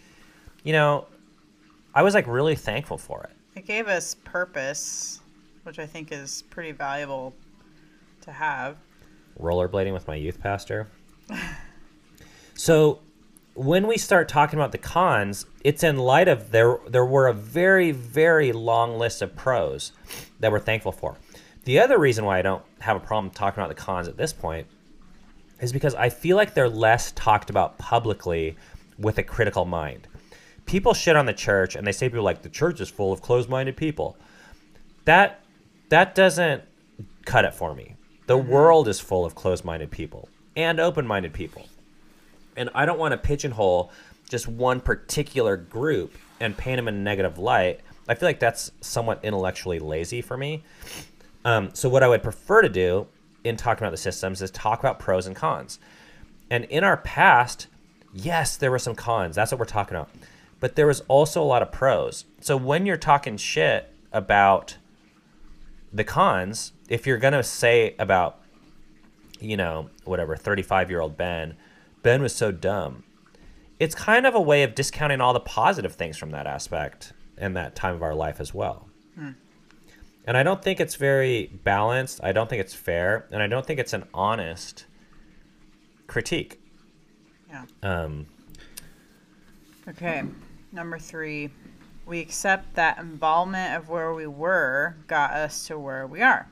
[0.63, 1.07] You know,
[1.95, 3.31] I was like really thankful for it.
[3.55, 5.19] It gave us purpose,
[5.63, 7.33] which I think is pretty valuable
[8.21, 8.77] to have.
[9.39, 10.87] rollerblading with my youth pastor.
[12.53, 12.99] so
[13.55, 17.33] when we start talking about the cons, it's in light of there there were a
[17.33, 19.91] very very long list of pros
[20.39, 21.17] that we're thankful for.
[21.65, 24.33] The other reason why I don't have a problem talking about the cons at this
[24.33, 24.67] point
[25.61, 28.57] is because I feel like they're less talked about publicly
[28.97, 30.07] with a critical mind.
[30.65, 33.21] People shit on the church and they say people like the church is full of
[33.21, 34.17] closed-minded people.
[35.05, 35.42] That
[35.93, 36.63] that doesn't
[37.23, 37.95] cut it for me.
[38.25, 41.67] The world is full of closed-minded people and open-minded people.
[42.57, 43.91] And I don't want to pigeonhole
[44.27, 47.81] just one particular group and paint them in a negative light.
[48.09, 50.63] I feel like that's somewhat intellectually lazy for me.
[51.45, 53.05] Um, so what I would prefer to do
[53.43, 55.77] in talking about the systems is talk about pros and cons.
[56.49, 57.67] And in our past,
[58.11, 59.35] yes, there were some cons.
[59.35, 60.09] That's what we're talking about.
[60.59, 62.25] But there was also a lot of pros.
[62.41, 64.77] So when you're talking shit about
[65.93, 68.41] the cons, if you're going to say about,
[69.39, 71.55] you know, whatever, 35 year old Ben,
[72.01, 73.03] Ben was so dumb,
[73.79, 77.55] it's kind of a way of discounting all the positive things from that aspect and
[77.55, 78.87] that time of our life as well.
[80.25, 82.21] And I don't think it's very balanced.
[82.23, 83.27] I don't think it's fair.
[83.31, 84.85] And I don't think it's an honest
[86.07, 86.61] critique.
[87.49, 87.65] Yeah.
[87.83, 88.27] Um,
[89.87, 90.23] Okay.
[90.71, 91.49] Number three,
[92.05, 96.47] we accept that involvement of where we were got us to where we are.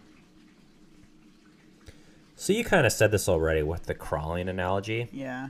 [2.36, 5.08] so you kind of said this already with the crawling analogy.
[5.12, 5.50] Yeah.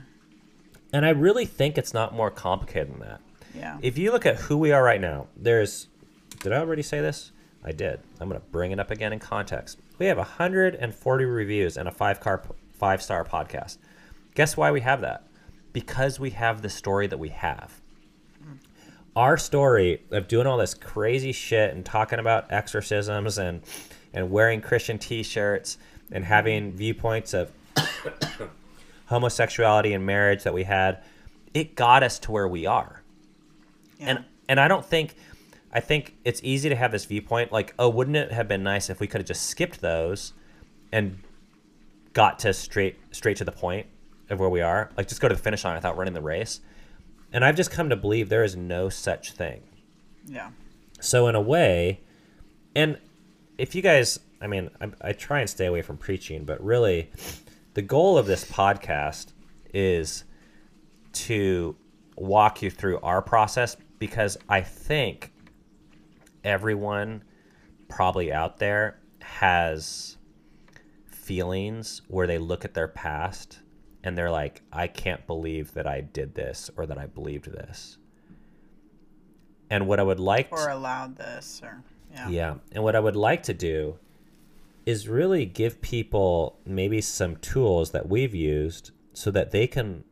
[0.92, 3.20] And I really think it's not more complicated than that.
[3.54, 3.78] Yeah.
[3.80, 5.88] If you look at who we are right now, there's.
[6.40, 7.32] Did I already say this?
[7.64, 8.00] I did.
[8.20, 9.78] I'm going to bring it up again in context.
[9.98, 13.78] We have 140 reviews and a five car five star podcast.
[14.34, 15.26] Guess why we have that?
[15.72, 17.80] Because we have the story that we have.
[19.14, 23.62] Our story of doing all this crazy shit and talking about exorcisms and
[24.14, 25.78] and wearing Christian t-shirts
[26.10, 27.50] and having viewpoints of
[29.06, 31.02] homosexuality and marriage that we had,
[31.54, 33.02] it got us to where we are.
[33.98, 34.06] Yeah.
[34.08, 35.14] and and I don't think
[35.72, 38.88] I think it's easy to have this viewpoint like oh wouldn't it have been nice
[38.88, 40.32] if we could have just skipped those
[40.90, 41.18] and
[42.14, 43.86] got to straight straight to the point
[44.30, 44.90] of where we are?
[44.96, 46.60] Like just go to the finish line without running the race
[47.32, 49.62] and I've just come to believe there is no such thing
[50.26, 50.50] yeah.
[51.00, 52.00] so in a way
[52.74, 52.98] and
[53.58, 57.10] if you guys i mean I, I try and stay away from preaching but really
[57.74, 59.32] the goal of this podcast
[59.72, 60.24] is
[61.12, 61.76] to
[62.16, 65.32] walk you through our process because i think
[66.44, 67.22] everyone
[67.88, 70.16] probably out there has
[71.06, 73.60] feelings where they look at their past
[74.04, 77.98] and they're like i can't believe that i did this or that i believed this
[79.70, 82.28] and what i would like to Or allowed this or yeah.
[82.28, 82.54] yeah.
[82.72, 83.98] And what I would like to do
[84.84, 90.04] is really give people maybe some tools that we've used so that they can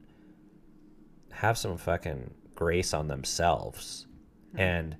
[1.33, 4.07] have some fucking grace on themselves.
[4.53, 4.61] Hmm.
[4.61, 4.97] And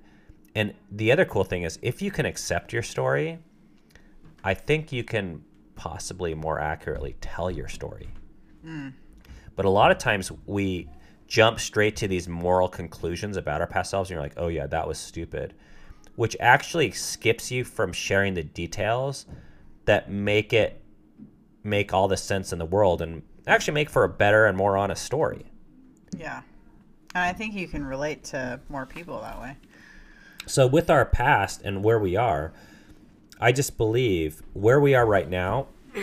[0.53, 3.39] and the other cool thing is if you can accept your story,
[4.43, 5.43] I think you can
[5.75, 8.09] possibly more accurately tell your story.
[9.55, 10.89] But a lot of times we
[11.27, 14.67] jump straight to these moral conclusions about our past selves and you're like, "Oh yeah,
[14.67, 15.53] that was stupid."
[16.15, 19.25] which actually skips you from sharing the details
[19.85, 20.81] that make it
[21.63, 24.77] make all the sense in the world and actually make for a better and more
[24.77, 25.45] honest story.
[26.17, 26.41] Yeah.
[27.13, 29.57] And I think you can relate to more people that way.
[30.45, 32.51] So with our past and where we are,
[33.39, 35.67] I just believe where we are right now,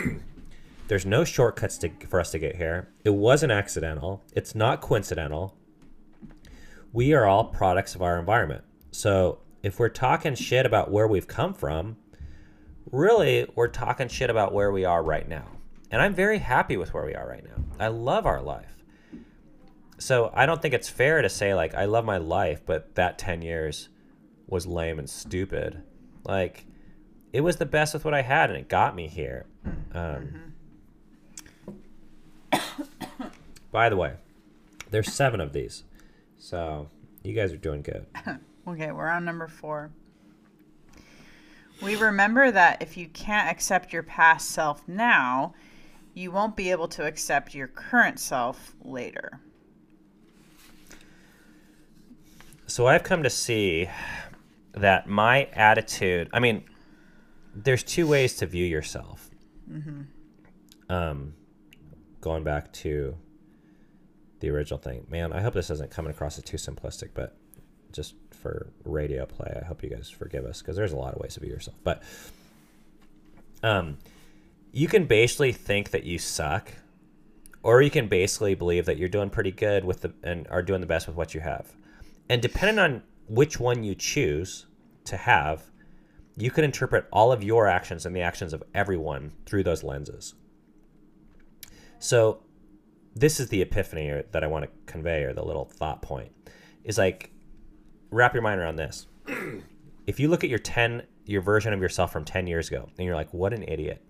[0.89, 2.89] there's no shortcuts to, for us to get here.
[3.05, 4.25] It wasn't accidental.
[4.35, 5.57] It's not coincidental.
[6.93, 8.65] We are all products of our environment.
[8.91, 11.99] So if we're talking shit about where we've come from,
[12.91, 15.47] really we're talking shit about where we are right now.
[15.91, 17.63] And I'm very happy with where we are right now.
[17.79, 18.75] I love our life.
[19.99, 23.19] So I don't think it's fair to say like I love my life, but that
[23.19, 23.91] 10 years
[24.47, 25.83] was lame and stupid.
[26.25, 26.65] Like
[27.33, 29.47] it was the best with what I had and it got me here.
[29.93, 30.48] Um,
[33.73, 34.15] by the way,
[34.91, 35.85] there's seven of these.
[36.39, 36.89] So
[37.23, 38.07] you guys are doing good.
[38.67, 39.91] Okay, we're on number four.
[41.81, 45.55] We remember that if you can't accept your past self now,
[46.13, 49.41] you won't be able to accept your current self later.
[52.67, 53.89] So I've come to see
[54.73, 56.65] that my attitude, I mean,
[57.55, 59.31] there's two ways to view yourself.
[60.91, 61.35] Um,
[62.29, 63.17] going back to
[64.41, 67.35] the original thing, man, I hope this isn't coming across as too simplistic, but
[67.91, 71.21] just for radio play, I hope you guys forgive us because there's a lot of
[71.21, 71.79] ways to be yourself.
[71.85, 72.03] But
[73.63, 73.97] um,
[74.73, 76.71] you can basically think that you suck,
[77.63, 80.83] or you can basically believe that you're doing pretty good with the and are doing
[80.83, 81.73] the best with what you have.
[82.29, 84.67] And depending on which one you choose
[85.07, 85.63] to have,
[86.37, 90.35] you can interpret all of your actions and the actions of everyone through those lenses.
[91.99, 92.43] So
[93.15, 96.33] this is the epiphany or, that I want to convey, or the little thought point,
[96.85, 97.31] is like
[98.11, 99.07] wrap your mind around this.
[100.07, 103.07] if you look at your ten, your version of yourself from ten years ago, and
[103.07, 104.05] you're like, "What an idiot!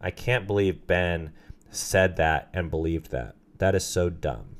[0.00, 1.32] I can't believe Ben
[1.70, 3.36] said that and believed that.
[3.58, 4.56] That is so dumb."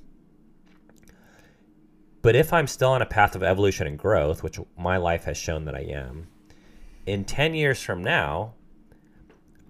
[2.23, 5.37] But if I'm still on a path of evolution and growth, which my life has
[5.37, 6.29] shown that I am,
[7.05, 8.55] in 10 years from now,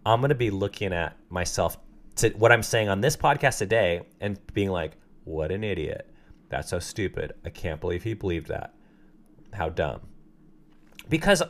[0.05, 1.79] I'm going to be looking at myself
[2.17, 4.93] to what I'm saying on this podcast today and being like,
[5.25, 6.09] what an idiot.
[6.49, 7.33] That's so stupid.
[7.45, 8.75] I can't believe he believed that.
[9.53, 10.01] How dumb.
[11.09, 11.43] Because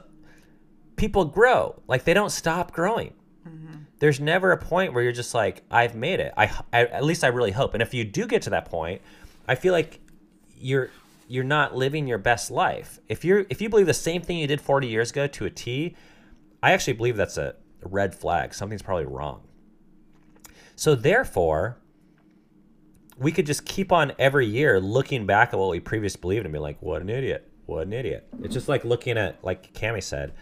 [0.97, 3.15] people grow, like they don't stop growing.
[3.47, 3.75] Mm-hmm.
[3.99, 6.33] There's never a point where you're just like, I've made it.
[6.37, 7.75] I, I, at least I really hope.
[7.75, 9.03] And if you do get to that point,
[9.49, 10.01] I feel like
[10.57, 10.91] you're
[11.29, 13.01] you're not living your best life.
[13.09, 15.51] If you're if you believe the same thing you did 40 years ago to a
[15.51, 15.97] T,
[16.63, 18.55] I actually believe that's a red flag.
[18.55, 19.43] Something's probably wrong.
[20.77, 21.79] So therefore,
[23.19, 26.53] we could just keep on every year looking back at what we previously believed and
[26.53, 27.49] be like, what an idiot.
[27.67, 28.27] What an idiot.
[28.43, 30.33] It's just like looking at, like Cami said,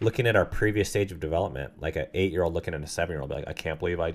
[0.00, 2.86] looking at our previous stage of development, like an eight year old looking at a
[2.86, 4.14] seven year old, be like, I can't believe I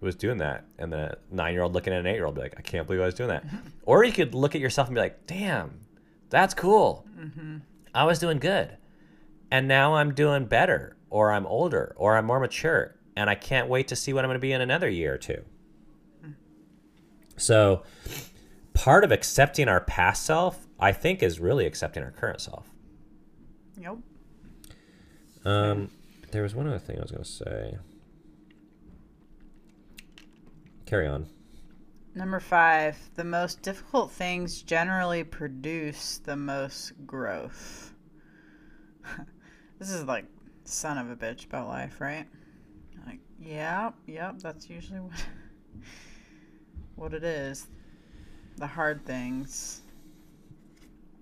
[0.00, 0.64] was doing that.
[0.78, 2.60] And then a nine year old looking at an eight year old, be like, I
[2.60, 3.46] can't believe I was doing that.
[3.46, 3.56] Mm-hmm.
[3.84, 5.80] Or you could look at yourself and be like, damn,
[6.28, 7.06] that's cool.
[7.18, 7.58] Mm-hmm.
[7.94, 8.76] I was doing good.
[9.50, 12.93] And now I'm doing better, or I'm older, or I'm more mature.
[13.16, 15.18] And I can't wait to see what I'm going to be in another year or
[15.18, 15.44] two.
[17.36, 17.82] So,
[18.74, 22.68] part of accepting our past self, I think, is really accepting our current self.
[23.80, 23.96] Yep.
[25.44, 25.90] Um,
[26.30, 27.78] there was one other thing I was going to say.
[30.86, 31.26] Carry on.
[32.14, 37.92] Number five, the most difficult things generally produce the most growth.
[39.80, 40.24] this is like
[40.64, 42.26] son of a bitch about life, right?
[43.44, 45.24] Yeah, yep, that's usually what
[46.96, 47.66] what it is.
[48.56, 49.82] The hard things.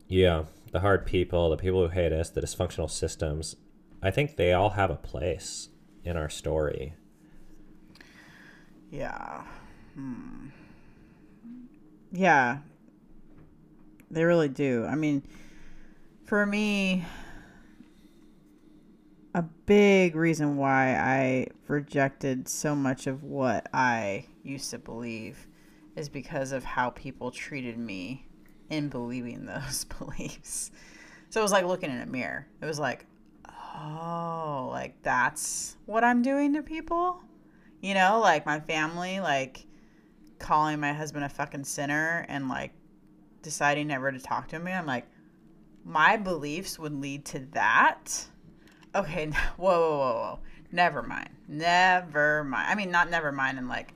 [0.07, 3.57] Yeah, the hard people, the people who hate us, the dysfunctional systems.
[4.03, 5.69] I think they all have a place
[6.05, 6.95] in our story.
[8.91, 9.43] Yeah.
[9.95, 10.49] Hmm.
[12.13, 12.59] Yeah.
[14.11, 14.85] They really do.
[14.85, 15.23] I mean,
[16.27, 17.05] for me,
[19.35, 25.47] a big reason why I rejected so much of what I used to believe
[25.97, 28.27] is because of how people treated me
[28.69, 30.71] in believing those beliefs.
[31.31, 32.47] So it was like looking in a mirror.
[32.61, 33.07] It was like,
[33.49, 37.23] oh, like that's what I'm doing to people?
[37.81, 39.67] You know, like my family, like
[40.39, 42.73] calling my husband a fucking sinner and like
[43.41, 44.73] deciding never to talk to me.
[44.73, 45.07] I'm like,
[45.85, 48.27] my beliefs would lead to that.
[48.95, 49.27] Okay,
[49.57, 50.39] whoa, whoa, whoa, whoa.
[50.71, 51.31] Never mind.
[51.49, 52.71] Never mind.
[52.71, 53.59] I mean, not never mind.
[53.59, 53.93] And like,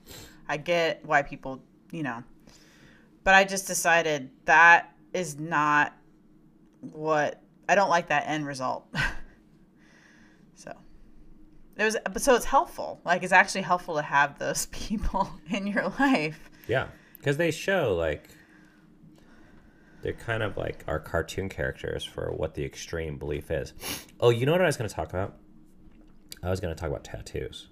[0.49, 2.23] I get why people, you know,
[3.25, 5.95] but I just decided that is not
[6.81, 8.87] what I don't like that end result.
[10.55, 10.73] so
[11.77, 15.67] it was but so it's helpful like it's actually helpful to have those people in
[15.67, 16.87] your life yeah
[17.19, 18.29] because they show like
[20.03, 23.73] they're kind of like our cartoon characters for what the extreme belief is
[24.21, 25.37] oh you know what i was going to talk about
[26.43, 27.69] i was going to talk about tattoos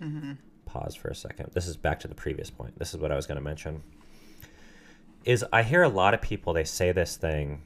[0.00, 0.32] mm-hmm.
[0.64, 3.16] pause for a second this is back to the previous point this is what i
[3.16, 3.82] was going to mention
[5.24, 7.62] is i hear a lot of people they say this thing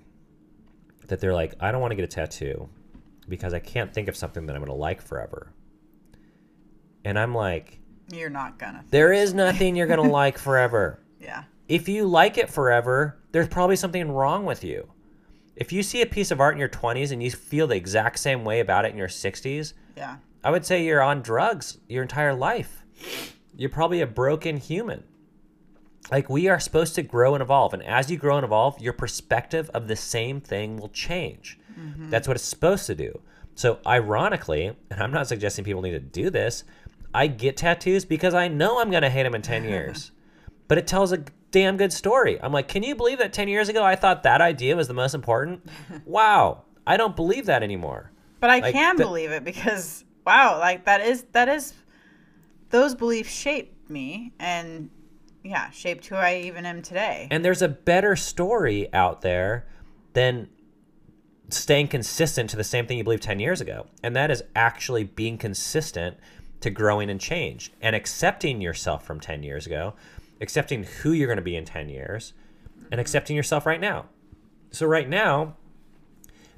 [1.08, 2.68] that they're like i don't want to get a tattoo
[3.28, 5.52] because i can't think of something that i'm going to like forever
[7.06, 7.78] and I'm like,
[8.10, 8.84] you're not gonna.
[8.90, 10.98] There is nothing you're gonna like forever.
[11.20, 11.44] Yeah.
[11.68, 14.88] If you like it forever, there's probably something wrong with you.
[15.56, 18.18] If you see a piece of art in your 20s and you feel the exact
[18.18, 20.16] same way about it in your 60s, yeah.
[20.42, 22.82] I would say you're on drugs your entire life.
[23.54, 25.04] You're probably a broken human.
[26.10, 28.94] Like we are supposed to grow and evolve, and as you grow and evolve, your
[28.94, 31.58] perspective of the same thing will change.
[31.78, 32.08] Mm-hmm.
[32.08, 33.20] That's what it's supposed to do.
[33.54, 36.64] So, ironically, and I'm not suggesting people need to do this,
[37.12, 40.10] I get tattoos because I know I'm going to hate them in 10 years.
[40.68, 41.22] but it tells a
[41.56, 42.38] damn good story.
[42.42, 44.94] I'm like, can you believe that 10 years ago I thought that idea was the
[44.94, 45.66] most important?
[46.04, 46.64] wow.
[46.86, 48.12] I don't believe that anymore.
[48.40, 51.72] But I like, can th- believe it because wow, like that is that is
[52.68, 54.90] those beliefs shaped me and
[55.42, 57.26] yeah, shaped who I even am today.
[57.30, 59.66] And there's a better story out there
[60.12, 60.50] than
[61.48, 63.86] staying consistent to the same thing you believed 10 years ago.
[64.02, 66.18] And that is actually being consistent
[66.60, 69.94] to growing and change and accepting yourself from 10 years ago,
[70.40, 72.32] accepting who you're going to be in 10 years,
[72.90, 74.06] and accepting yourself right now.
[74.70, 75.56] So, right now,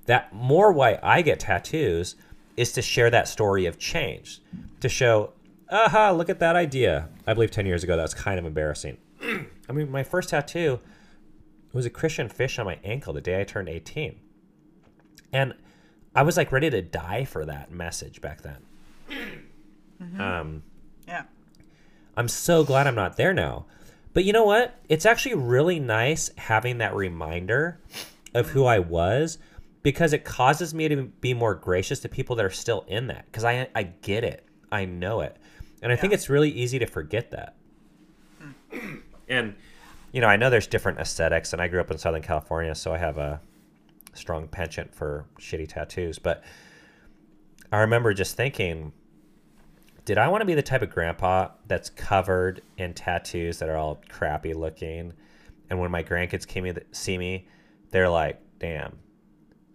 [0.06, 2.16] that more why I get tattoos
[2.56, 4.40] is to share that story of change,
[4.80, 5.32] to show
[5.70, 7.08] aha, look at that idea.
[7.26, 8.96] I believe 10 years ago that was kind of embarrassing.
[9.22, 10.80] I mean, my first tattoo
[11.72, 14.18] was a Christian fish on my ankle the day I turned 18.
[15.32, 15.54] And
[16.14, 18.64] I was like ready to die for that message back then.
[20.18, 20.62] Um,
[21.06, 21.24] Yeah.
[22.18, 23.66] I'm so glad I'm not there now.
[24.12, 24.74] But you know what?
[24.88, 27.80] It's actually really nice having that reminder
[28.34, 29.38] of who I was
[29.84, 33.26] because it causes me to be more gracious to people that are still in that
[33.26, 34.44] because I I get it.
[34.72, 35.36] I know it.
[35.80, 37.54] And I think it's really easy to forget that.
[39.28, 39.54] and
[40.10, 42.92] you know, I know there's different aesthetics and I grew up in Southern California, so
[42.92, 43.40] I have a
[44.14, 46.42] strong penchant for shitty tattoos, but
[47.70, 48.92] I remember just thinking
[50.08, 53.76] did I want to be the type of grandpa that's covered in tattoos that are
[53.76, 55.12] all crappy looking?
[55.68, 57.46] And when my grandkids came to see me,
[57.90, 59.00] they're like, damn,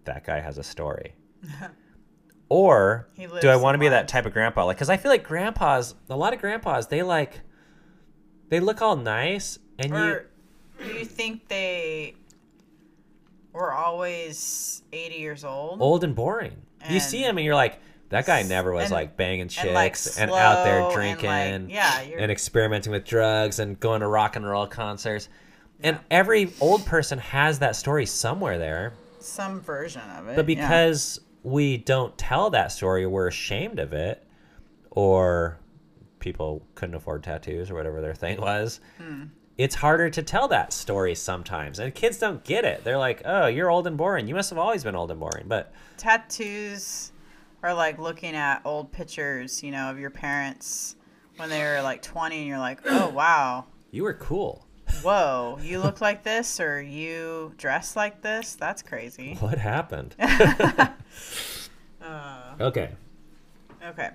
[0.06, 1.14] that guy has a story.
[2.48, 4.64] or do I want to be that type of grandpa?
[4.64, 7.38] Like, because I feel like grandpas, a lot of grandpas, they like,
[8.48, 10.26] they look all nice, and you, Or
[10.82, 12.16] do you think they
[13.52, 15.80] were always 80 years old?
[15.80, 16.56] old and boring.
[16.90, 17.78] you see them, and you're like,
[18.10, 20.94] that guy never was and- like banging and, chicks like, and, out there slow and,
[20.94, 21.68] drinking.
[21.68, 25.28] like, yeah, and experimenting with drugs and going to rock and roll concerts.
[25.82, 28.94] And every old person has that story somewhere there.
[29.18, 30.36] Some version of it.
[30.36, 30.62] But yeah.
[30.62, 34.26] because we don't tell that story, we're ashamed of it,
[34.90, 35.58] or
[36.20, 38.80] people couldn't afford tattoos or whatever their thing was.
[38.98, 39.24] Hmm.
[39.58, 42.82] It's harder to tell that story sometimes, and kids don't get it.
[42.82, 44.26] They're like, "Oh, you're old and boring.
[44.26, 47.12] You must have always been old and boring." But tattoos
[47.64, 50.96] are like looking at old pictures, you know, of your parents
[51.38, 53.64] when they were like 20 and you're like, "Oh, wow.
[53.90, 54.66] you were cool.
[55.02, 58.54] Whoa, you look like this or you dress like this?
[58.54, 60.14] That's crazy." What happened?
[62.02, 62.90] Uh, okay.
[63.82, 64.10] okay.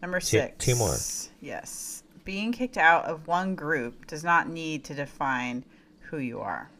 [0.00, 0.64] Number Two- 6.
[0.64, 0.94] two more.
[1.40, 2.04] Yes.
[2.24, 5.64] Being kicked out of one group does not need to define
[6.02, 6.70] who you are.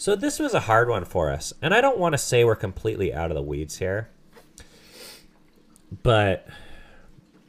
[0.00, 2.56] So this was a hard one for us, and I don't want to say we're
[2.56, 4.08] completely out of the weeds here,
[6.02, 6.48] but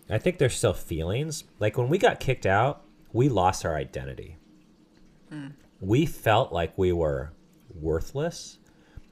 [0.10, 1.46] I think there's still feelings.
[1.60, 2.84] Like when we got kicked out,
[3.14, 4.36] we lost our identity.
[5.80, 7.32] We felt like we were
[7.74, 8.58] worthless.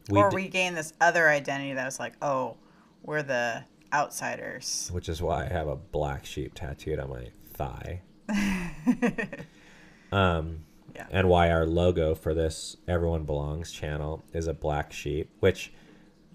[0.10, 2.58] We or d- we gain this other identity that was like, "Oh,
[3.04, 3.64] we're the
[3.94, 8.02] outsiders." which is why I have a black sheep tattooed on my thigh.
[10.12, 10.66] um,
[11.00, 11.08] Yeah.
[11.20, 15.72] and why our logo for this Everyone Belongs channel is a black sheep, which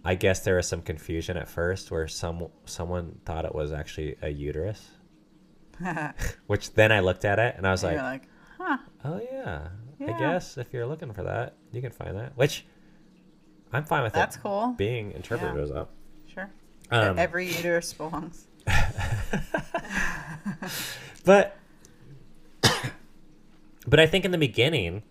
[0.05, 4.17] I guess there was some confusion at first where some someone thought it was actually
[4.23, 4.91] a uterus.
[6.47, 9.69] Which then I looked at it and I was like, like, "Huh." oh yeah,
[10.01, 12.37] I guess if you're looking for that, you can find that.
[12.37, 12.65] Which
[13.73, 14.75] I'm fine with That's it cool.
[14.79, 15.63] being interpreted Yeah.
[15.63, 15.89] as that.
[16.33, 16.51] Sure.
[16.93, 18.47] Um, Every uterus belongs.
[21.25, 21.57] but
[23.87, 25.03] but I think in the beginning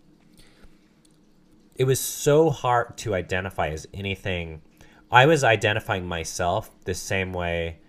[1.76, 4.62] it was so hard to identify as anything.
[5.12, 7.80] I was identifying myself the same way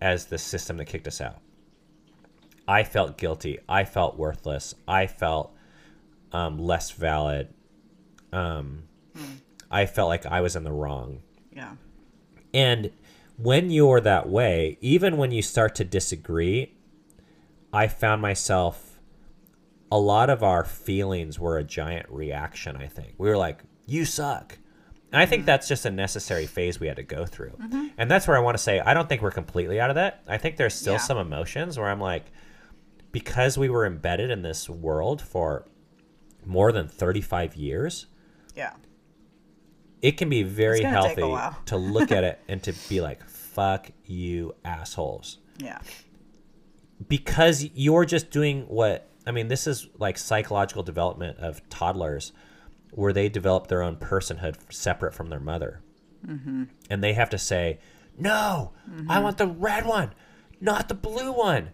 [0.00, 1.38] as the system that kicked us out.
[2.66, 3.58] I felt guilty.
[3.68, 4.74] I felt worthless.
[4.86, 5.54] I felt
[6.32, 7.52] um, less valid.
[8.32, 8.84] Um,
[9.70, 11.22] I felt like I was in the wrong.
[11.52, 11.74] Yeah.
[12.54, 12.90] And
[13.36, 16.74] when you're that way, even when you start to disagree,
[17.72, 18.89] I found myself
[19.90, 23.14] a lot of our feelings were a giant reaction, I think.
[23.18, 24.58] We were like, you suck.
[25.12, 25.46] And I think mm-hmm.
[25.46, 27.50] that's just a necessary phase we had to go through.
[27.50, 27.86] Mm-hmm.
[27.98, 30.22] And that's where I want to say, I don't think we're completely out of that.
[30.28, 30.98] I think there's still Yeah.
[31.00, 32.26] some emotions where I'm like,
[33.10, 35.66] because we were embedded in this world for
[36.46, 38.06] more than 35 years,
[38.54, 38.74] Yeah.
[40.00, 43.00] it can be very gonna take a healthy to look at it and to be
[43.00, 45.38] like, fuck you assholes.
[45.58, 45.80] Yeah.
[47.08, 52.32] Because you're just doing what, I mean, this is like psychological development of toddlers
[52.92, 55.80] where they develop their own personhood separate from their mother.
[56.26, 56.64] Mm-hmm.
[56.88, 57.78] And they have to say,
[58.18, 58.72] no,
[59.08, 60.12] I want the red one,
[60.60, 61.70] not the blue one.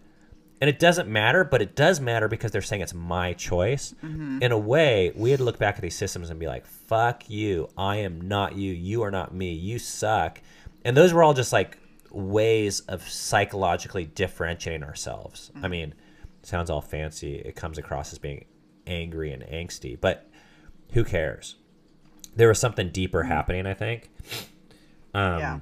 [0.59, 3.93] And it doesn't matter, but it does matter because they're saying it's my choice.
[4.03, 4.41] Mm-hmm.
[4.41, 7.29] In a way, we had to look back at these systems and be like, fuck
[7.29, 7.69] you.
[7.77, 8.71] I am not you.
[8.73, 9.53] You are not me.
[9.53, 10.41] You suck.
[10.83, 11.77] And those were all just like
[12.11, 15.51] ways of psychologically differentiating ourselves.
[15.61, 15.93] I mean,
[16.47, 17.35] sounds all fancy.
[17.35, 18.45] It comes across as being
[18.85, 20.29] angry and angsty, but
[20.93, 21.55] who cares?
[22.37, 24.09] There was something deeper happening, I think.
[25.13, 25.59] Um, yeah.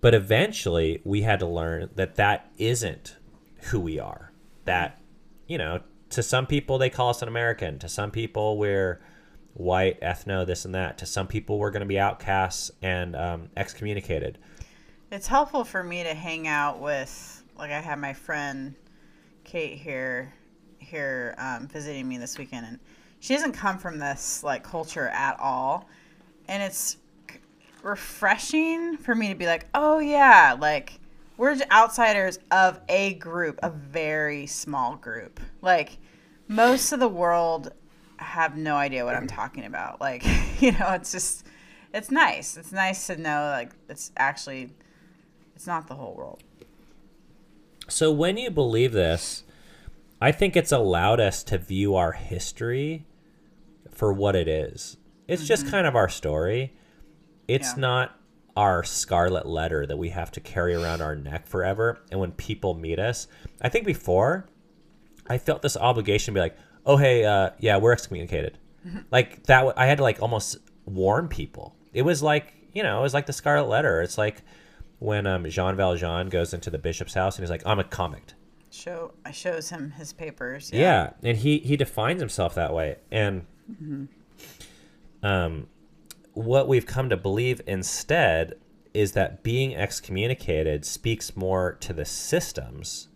[0.00, 3.16] but eventually, we had to learn that that isn't
[3.62, 4.30] who we are.
[4.64, 5.00] That,
[5.48, 7.80] you know, to some people, they call us an American.
[7.80, 9.00] To some people, we're
[9.54, 10.98] white, ethno, this and that.
[10.98, 14.38] To some people, we're going to be outcasts and um, excommunicated.
[15.10, 18.76] It's helpful for me to hang out with, like, I had my friend
[19.44, 20.32] Kate here,
[20.78, 22.78] here um, visiting me this weekend, and
[23.20, 25.88] she doesn't come from this like culture at all,
[26.48, 26.96] and it's
[27.82, 30.98] refreshing for me to be like, oh yeah, like
[31.36, 35.40] we're outsiders of a group, a very small group.
[35.62, 35.98] Like
[36.48, 37.72] most of the world
[38.16, 40.00] have no idea what I'm talking about.
[40.00, 40.24] Like,
[40.60, 41.46] you know, it's just
[41.92, 42.56] it's nice.
[42.56, 44.70] It's nice to know like it's actually
[45.54, 46.42] it's not the whole world.
[47.88, 49.44] So when you believe this,
[50.20, 53.06] I think it's allowed us to view our history
[53.90, 54.96] for what it is.
[55.28, 56.72] It's just kind of our story.
[57.48, 57.80] It's Mm-hmm.
[57.80, 57.86] Yeah.
[57.88, 58.20] not
[58.56, 61.98] our scarlet letter that we have to carry around our neck forever.
[62.10, 63.26] And when people meet us,
[63.60, 64.46] I think before
[65.28, 66.56] I felt this obligation to be like,
[66.86, 68.58] "Oh hey, uh, yeah, we're excommunicated."
[69.10, 71.74] like that, I had to like almost warn people.
[71.92, 74.02] It was like you know, it was like the scarlet letter.
[74.02, 74.42] It's like
[74.98, 78.34] when um, Jean Valjean goes into the bishop's house and he's like, "I'm a convict."
[78.70, 80.70] Show shows him his papers.
[80.72, 81.10] Yeah.
[81.22, 82.96] and he he defines himself that way.
[83.10, 83.46] And
[85.22, 85.68] um,
[86.32, 88.54] what we've come to believe instead
[88.92, 93.08] is that being excommunicated speaks more to the systems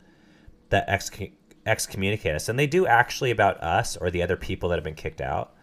[0.70, 1.32] that exc-
[1.66, 4.94] excommunicate us, and they do actually about us or the other people that have been
[4.94, 5.54] kicked out.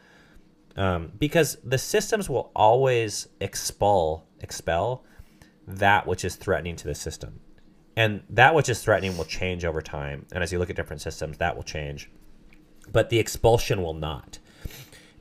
[0.78, 5.05] Um, because the systems will always expel expel
[5.68, 7.39] that which is threatening to the system.
[7.97, 10.26] And that which is threatening will change over time.
[10.32, 12.11] And as you look at different systems that will change.
[12.91, 14.39] But the expulsion will not.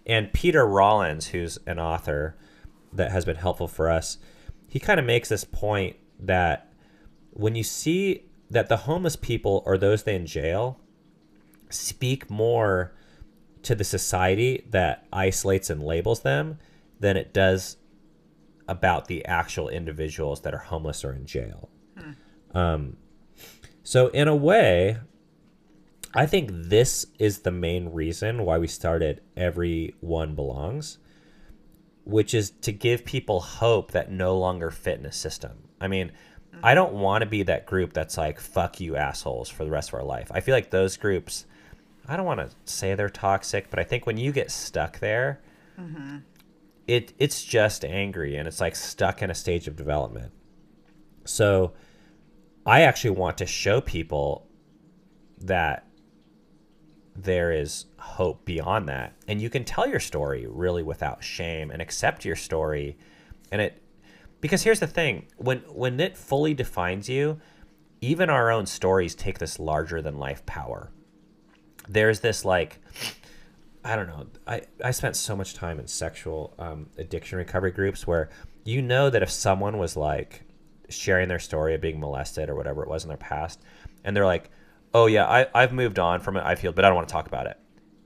[0.07, 2.37] And peter rollins who's an author
[2.93, 4.19] that has been helpful for us
[4.75, 6.69] he kind of makes this point that
[7.31, 10.81] when you see that the homeless people or those they in jail
[11.71, 12.93] speak more
[13.63, 16.59] to the society that isolates and labels them
[16.99, 17.77] than it does
[18.69, 21.69] about the actual individuals that are homeless or in jail.
[21.99, 22.57] Hmm.
[22.57, 22.97] Um,
[23.83, 24.99] so, in a way,
[26.15, 30.99] I think this is the main reason why we started Everyone Belongs,
[32.05, 35.69] which is to give people hope that no longer fit in a system.
[35.81, 36.13] I mean,
[36.63, 36.75] I mm-hmm.
[36.77, 39.95] don't want to be that group that's like, fuck you assholes for the rest of
[39.95, 40.31] our life.
[40.33, 41.47] I feel like those groups,
[42.07, 45.41] I don't want to say they're toxic, but I think when you get stuck there,
[45.79, 46.19] mm-hmm.
[46.87, 50.33] It it's just angry and it's like stuck in a stage of development.
[51.25, 51.73] So
[52.67, 54.47] I actually want to show people
[55.39, 55.87] that
[57.17, 59.15] there is hope beyond that.
[59.29, 62.99] And you can tell your story really without shame and accept your story.
[63.51, 63.83] And it
[64.41, 67.41] because here's the thing, when when it fully defines you,
[68.01, 70.91] even our own stories take this larger than life power.
[71.89, 72.81] There's this like
[73.85, 74.27] I don't know.
[74.47, 78.31] I, I spent so much time in sexual um, addiction recovery groups where
[78.65, 80.43] you know that if someone was like
[80.89, 83.61] sharing their story of being molested or whatever it was in their past,
[84.03, 84.51] and they're like,
[84.95, 87.13] oh, yeah, I, I've moved on from it, I've healed, but I don't want to
[87.13, 87.59] talk about it.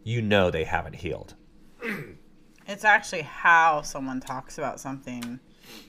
[0.02, 1.34] You know they haven't healed.
[2.68, 5.40] It's actually how someone talks about something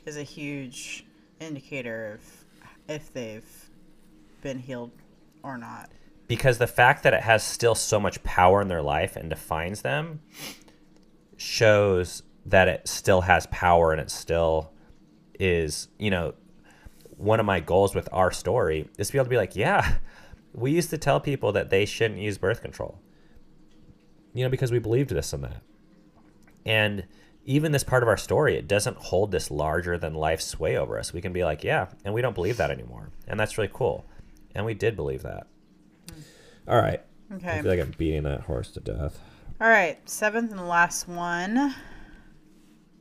[0.05, 1.05] is a huge
[1.41, 2.45] indicator of
[2.87, 3.69] if they've
[4.41, 4.91] been healed
[5.43, 5.89] or not.
[6.29, 9.81] Because the fact that it has still so much power in their life and defines
[9.81, 10.21] them
[11.35, 14.71] shows that it still has power and it still
[15.37, 16.33] is you know
[17.17, 19.95] one of my goals with our story is to be able to be like yeah
[20.53, 22.99] we used to tell people that they shouldn't use birth control
[24.33, 25.61] you know because we believed this and that.
[26.65, 27.05] And
[27.45, 30.99] even this part of our story it doesn't hold this larger than life sway over
[30.99, 31.11] us.
[31.11, 33.09] We can be like yeah and we don't believe that anymore.
[33.27, 34.05] And that's really cool.
[34.53, 35.47] And we did believe that
[36.69, 37.01] all right
[37.31, 37.61] I Okay.
[37.61, 39.19] feel like I'm beating that horse to death.
[39.61, 41.75] All right, seventh and last one.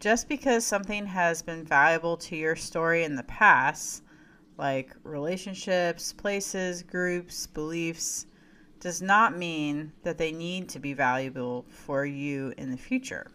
[0.01, 4.03] Just because something has been valuable to your story in the past,
[4.57, 8.27] like relationships, places, groups, beliefs,
[8.81, 13.31] does not mean that they need to be valuable for you in the future.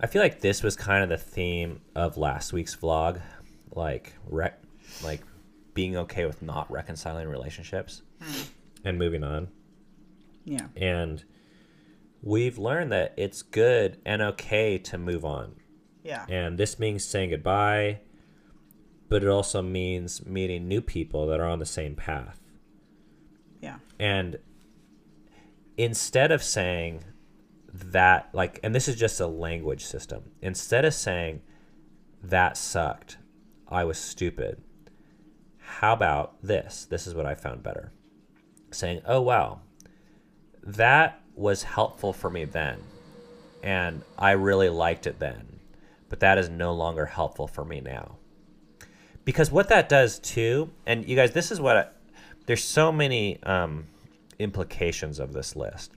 [0.00, 3.20] I feel like this was kind of the theme of last week's vlog,
[3.74, 4.62] like rec-
[5.04, 5.20] like
[5.74, 8.42] being okay with not reconciling relationships hmm.
[8.84, 9.48] and moving on.
[10.44, 10.68] Yeah.
[10.76, 11.24] And
[12.22, 15.54] we've learned that it's good and okay to move on.
[16.02, 16.26] Yeah.
[16.28, 18.00] And this means saying goodbye,
[19.08, 22.40] but it also means meeting new people that are on the same path.
[23.60, 23.76] Yeah.
[23.98, 24.38] And
[25.76, 27.04] instead of saying
[27.72, 31.42] that, like, and this is just a language system, instead of saying
[32.22, 33.18] that sucked,
[33.68, 34.62] I was stupid,
[35.70, 36.84] how about this?
[36.84, 37.92] This is what I found better.
[38.72, 39.60] Saying, oh, wow,
[40.62, 42.80] that was helpful for me then.
[43.62, 45.60] And I really liked it then.
[46.10, 48.18] but that is no longer helpful for me now.
[49.24, 51.86] Because what that does too, and you guys, this is what I,
[52.46, 53.86] there's so many um,
[54.38, 55.92] implications of this list.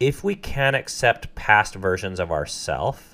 [0.00, 3.11] If we can't accept past versions of ourself,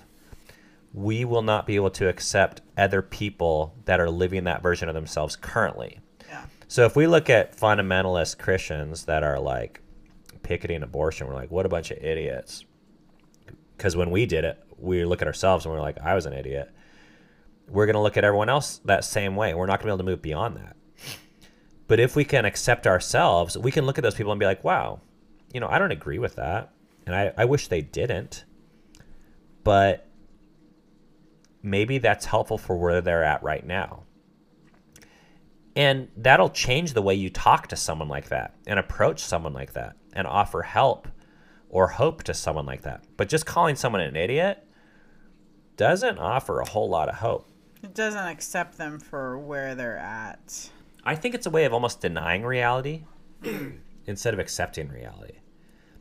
[0.93, 4.95] we will not be able to accept other people that are living that version of
[4.95, 6.01] themselves currently.
[6.29, 6.45] Yeah.
[6.67, 9.81] So if we look at fundamentalist Christians that are like
[10.43, 12.65] picketing abortion, we're like, what a bunch of idiots.
[13.77, 16.33] Because when we did it, we look at ourselves and we're like, I was an
[16.33, 16.71] idiot.
[17.69, 19.53] We're going to look at everyone else that same way.
[19.55, 20.77] We're not going to be able to move beyond that.
[21.87, 24.65] But if we can accept ourselves, we can look at those people and be like,
[24.65, 25.01] wow,
[25.53, 26.73] you know, I don't agree with that.
[27.07, 28.45] And I, I wish they didn't.
[29.65, 30.08] But
[31.63, 34.05] maybe that's helpful for where they're at right now.
[35.77, 39.75] And that'll change the way you talk to someone like that and approach someone like
[39.75, 41.07] that and offer help
[41.69, 43.05] or hope to someone like that.
[43.17, 44.67] But just calling someone an idiot
[45.77, 47.49] doesn't offer a whole lot of hope.
[47.83, 50.69] It doesn't accept them for where they're at.
[51.05, 53.05] I think it's a way of almost denying reality
[54.07, 55.39] instead of accepting reality.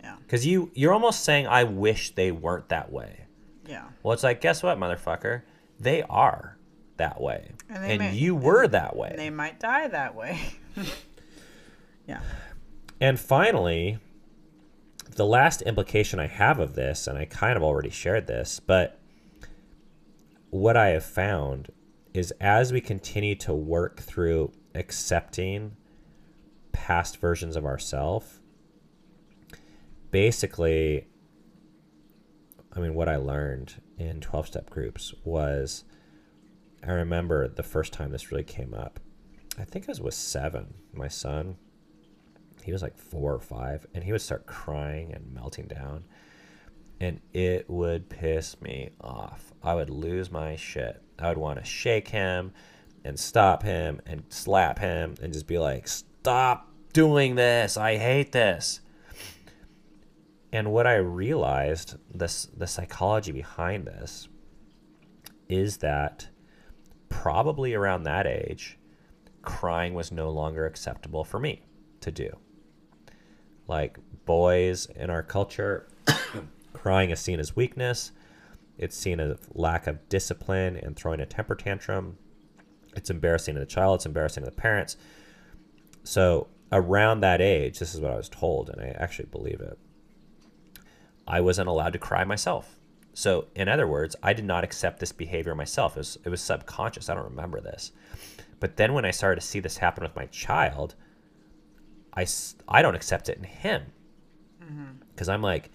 [0.02, 0.16] Yeah.
[0.20, 3.27] Because you, you're almost saying, I wish they weren't that way.
[3.68, 3.86] Yeah.
[4.04, 5.42] Well, it's like, guess what, motherfucker?
[5.80, 6.58] They are
[6.98, 7.52] that way.
[7.70, 9.14] And And, may- you were that way.
[9.16, 10.40] They might die that way.
[12.08, 12.22] yeah.
[13.00, 14.00] And finally,
[15.16, 19.00] the last implication I have of this, and I kind of already shared this, but
[20.50, 21.72] what I have found
[22.14, 25.76] is as we continue to work through accepting
[26.72, 28.40] past versions of ourselves,
[30.12, 31.08] basically,
[32.78, 35.84] I mean, what I learned in 12 step groups was
[36.86, 39.00] I remember the first time this really came up.
[39.58, 41.58] I think it was with seven, my son.
[42.62, 46.04] He was like four or five and he would start crying and melting down
[47.00, 49.54] and it would piss me off.
[49.64, 51.02] I would lose my shit.
[51.18, 52.54] I would want to shake him
[53.04, 57.76] and stop him and slap him and just be like stop doing this.
[57.76, 58.82] I hate this
[60.58, 64.28] and what i realized this the psychology behind this
[65.50, 66.28] is that
[67.10, 68.78] probably around that age
[69.42, 71.62] crying was no longer acceptable for me
[72.02, 72.30] to do
[73.68, 75.88] like boys in our culture,
[76.74, 78.12] crying is seen as weakness.
[78.78, 82.18] It's seen as lack of discipline and throwing a temper tantrum.
[82.96, 83.96] It's embarrassing to the child.
[83.96, 84.98] It's embarrassing to the parents.
[86.04, 89.78] So around that age, this is what I was told, and I actually believe it.
[91.28, 92.80] I wasn't allowed to cry myself.
[93.14, 95.96] So in other words, I did not accept this behavior myself.
[95.98, 97.10] It was, it was subconscious.
[97.10, 97.92] I don't remember this.
[98.60, 100.96] But then when I started to see this happen with my child,
[102.16, 102.26] I,
[102.68, 103.84] I don't accept it in him
[105.12, 105.72] because I'm like,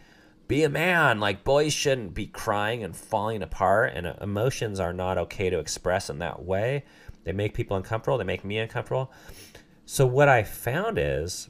[0.49, 1.21] be a man.
[1.21, 5.59] Like boys shouldn't be crying and falling apart, and uh, emotions are not okay to
[5.59, 6.85] express in that way.
[7.25, 8.19] They make people uncomfortable.
[8.19, 9.13] They make me uncomfortable.
[9.85, 11.49] So what I found is,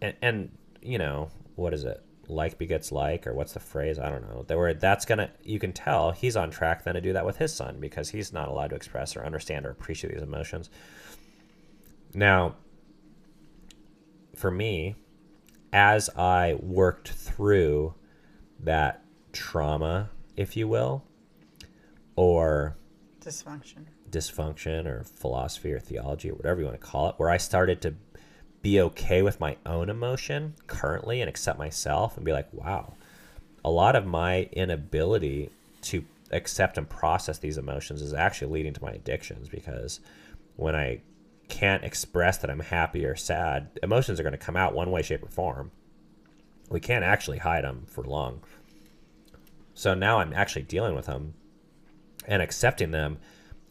[0.00, 0.50] and, and
[0.80, 2.02] you know what is it?
[2.30, 3.98] Like begets like, or what's the phrase?
[3.98, 4.44] I don't know.
[4.46, 7.38] That where that's gonna you can tell he's on track then to do that with
[7.38, 10.68] his son because he's not allowed to express or understand or appreciate these emotions.
[12.14, 12.56] Now,
[14.36, 14.94] for me,
[15.72, 17.94] as I worked through
[18.60, 21.04] that trauma, if you will,
[22.16, 22.76] or
[23.20, 23.86] Dysfunction.
[24.10, 27.80] dysfunction or philosophy or theology or whatever you want to call it, where I started
[27.82, 27.94] to
[28.62, 32.94] be okay with my own emotion currently and accept myself and be like, wow,
[33.64, 35.50] a lot of my inability
[35.82, 40.00] to accept and process these emotions is actually leading to my addictions because
[40.56, 41.00] when I
[41.48, 45.02] can't express that I'm happy or sad, emotions are going to come out one way,
[45.02, 45.70] shape, or form.
[46.68, 48.42] We can't actually hide them for long.
[49.74, 51.34] So now I'm actually dealing with them
[52.26, 53.18] and accepting them.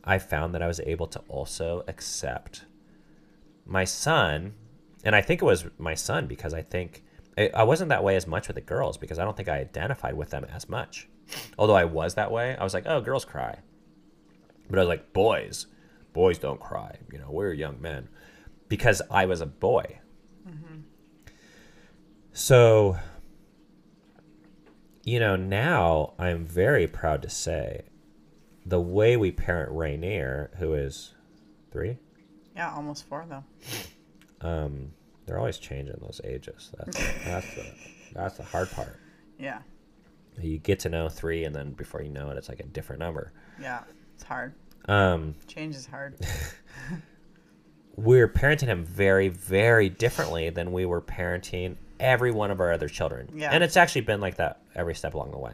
[0.03, 2.63] I found that I was able to also accept
[3.65, 4.53] my son.
[5.03, 7.03] And I think it was my son because I think
[7.37, 9.59] I I wasn't that way as much with the girls because I don't think I
[9.59, 11.07] identified with them as much.
[11.57, 13.59] Although I was that way, I was like, oh, girls cry.
[14.69, 15.67] But I was like, boys,
[16.13, 16.97] boys don't cry.
[17.11, 18.09] You know, we're young men
[18.69, 19.99] because I was a boy.
[20.47, 20.81] Mm-hmm.
[22.33, 22.97] So,
[25.03, 27.83] you know, now I'm very proud to say
[28.65, 31.13] the way we parent Rainier, who is
[31.71, 31.97] three,
[32.55, 33.43] Yeah, almost four though.
[34.41, 34.91] Um,
[35.25, 36.71] they're always changing those ages.
[36.77, 37.65] That's that's the
[38.13, 38.97] that's the hard part.
[39.37, 39.59] Yeah.
[40.41, 42.99] You get to know three, and then before you know it, it's like a different
[42.99, 43.33] number.
[43.59, 43.81] Yeah.
[44.15, 44.53] It's hard.
[44.87, 46.15] Um, Change is hard.
[47.97, 52.87] we're parenting him very, very differently than we were parenting every one of our other
[52.87, 53.29] children.
[53.35, 53.49] Yeah.
[53.51, 55.53] And it's actually been like that every step along the way.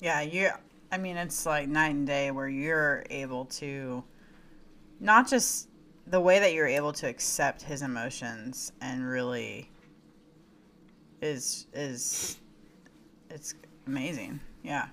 [0.00, 0.50] Yeah, you.
[0.92, 4.04] I mean, it's like night and day where you're able to,
[5.00, 5.68] not just
[6.06, 9.70] the way that you're able to accept his emotions and really
[11.22, 12.38] is is
[13.30, 13.54] it's
[13.86, 14.40] amazing.
[14.62, 14.86] Yeah,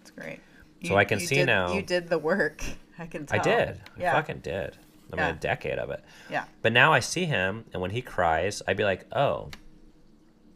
[0.00, 0.40] it's great.
[0.84, 2.62] So I can see did, now- You did the work.
[2.98, 3.40] I can tell.
[3.40, 3.80] I did.
[3.98, 4.12] Yeah.
[4.12, 4.76] I fucking did.
[5.12, 5.28] I mean, Yeah.
[5.30, 6.02] a decade of it.
[6.30, 6.44] yeah.
[6.62, 9.50] But now I see him, and when he cries, I'd be like, oh,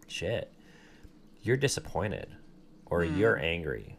[0.09, 0.53] shit.
[1.43, 2.29] You're disappointed,
[2.87, 3.17] or Hmm.
[3.19, 3.97] you're angry,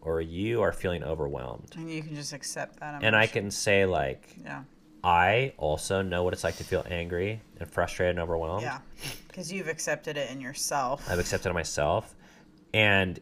[0.00, 1.72] or you are feeling overwhelmed.
[1.76, 3.02] And you can just accept that.
[3.02, 4.64] And I can say, like, Yeah.
[5.04, 8.62] I also know what it's like to feel angry and frustrated and overwhelmed.
[8.62, 8.78] Yeah.
[9.26, 11.10] Because you've accepted it in yourself.
[11.10, 12.14] I've accepted it myself.
[12.72, 13.18] And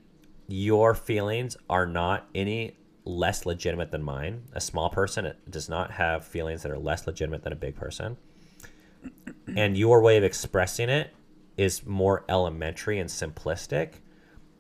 [0.49, 4.43] your feelings are not any less legitimate than mine.
[4.53, 8.17] A small person does not have feelings that are less legitimate than a big person.
[9.57, 11.15] And your way of expressing it
[11.57, 13.95] is more elementary and simplistic.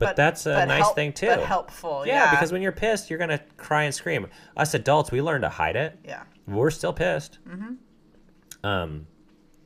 [0.00, 1.26] But, that's a but nice help- thing too.
[1.26, 2.04] But helpful.
[2.06, 2.30] yeah, Yeah.
[2.32, 4.26] because when you're pissed, you're going to cry and scream.
[4.56, 5.98] Us adults, we learn to hide it.
[6.04, 6.22] Yeah.
[6.48, 7.38] We're still pissed.
[7.48, 8.66] Mm-hmm.
[8.66, 9.06] Um,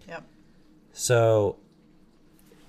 [0.08, 0.24] Yep.
[0.92, 1.56] so,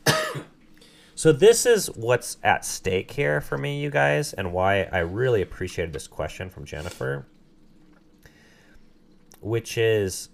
[1.16, 5.42] so this is what's at stake here for me, you guys, and why I really
[5.42, 7.26] appreciated this question from Jennifer,
[9.42, 10.30] which is,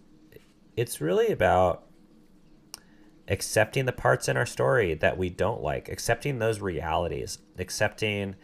[0.77, 1.83] it's really about
[3.31, 8.35] accepting the parts in our story that we don't like, accepting those realities, accepting.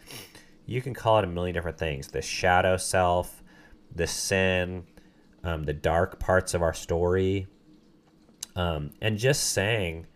[0.66, 3.44] You can call it a million different things: the shadow self,
[3.94, 4.88] the sin,
[5.44, 7.48] um, the dark parts of our story,
[8.56, 10.08] um, and just saying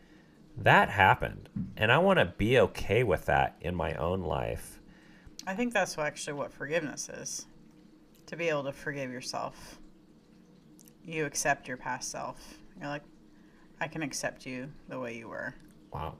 [0.58, 1.48] that happened
[1.78, 4.82] and i want to be okay with that in my own life
[5.48, 7.48] I think that's actually what forgiveness is.
[8.28, 9.80] To be able to forgive yourself.
[11.04, 12.60] You accept your past self.
[12.80, 13.04] You're like,
[13.82, 15.56] I can accept you the way you were.
[15.92, 16.16] wow.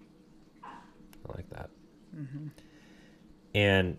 [0.64, 1.70] I like that.
[2.14, 2.48] Mm-hmm.
[3.54, 3.98] And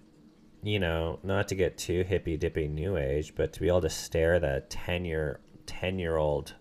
[0.63, 3.91] you know not to get too hippy dippy new age but to be able to
[3.91, 6.55] stare the 10 year 10 year old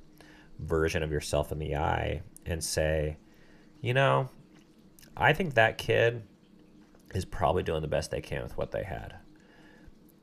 [0.59, 3.17] version of yourself in the eye and say
[3.79, 4.27] you know
[5.15, 6.23] i think that kid
[7.13, 9.15] is probably doing the best they can with what they had.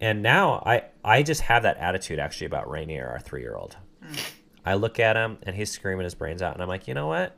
[0.00, 3.76] And now i i just have that attitude actually about rainier our three year old
[4.04, 4.32] mm.
[4.68, 7.06] I look at him and he's screaming his brains out and i'm like you know
[7.06, 7.36] what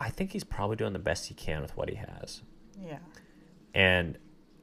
[0.00, 2.42] i think he's probably doing the best he can with what he has
[2.80, 2.98] Yeah.
[3.74, 4.18] and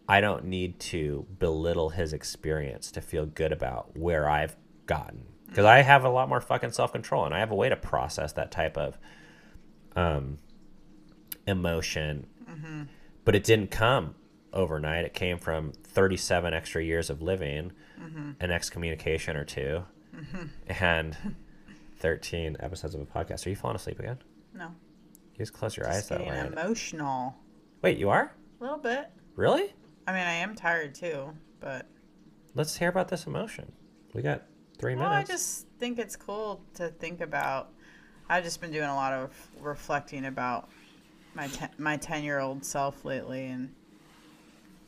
[0.10, 4.56] I don't need to belittle his experience to feel good about where I've
[4.88, 7.70] gotten because I have a lot more fucking self control and I have a way
[7.70, 8.98] to process that type of
[9.96, 10.40] um,
[11.46, 12.26] emotion.
[12.50, 12.84] Mm-hmm.
[13.24, 14.16] But it didn't come
[14.52, 15.06] overnight.
[15.06, 18.32] It came from 37 extra years of living, mm-hmm.
[18.40, 19.84] an excommunication or 2
[20.16, 20.44] mm-hmm.
[20.84, 21.18] and
[22.00, 23.46] 13 episodes of a podcast.
[23.46, 24.18] Are you falling asleep again?
[24.54, 24.68] No.
[25.34, 26.48] You just close your Just eyes that way.
[26.52, 27.36] emotional.
[27.82, 28.36] Wait, you are?
[28.60, 29.10] A little bit.
[29.36, 29.74] Really?
[30.08, 31.30] I mean, I am tired too,
[31.60, 31.88] but
[32.56, 33.72] Let's hear about this emotion.
[34.14, 34.44] We got
[34.80, 37.70] three well, I just think it's cool to think about.
[38.28, 39.32] I've just been doing a lot of
[39.62, 40.70] reflecting about
[41.36, 43.74] my ten, my ten year old self lately, and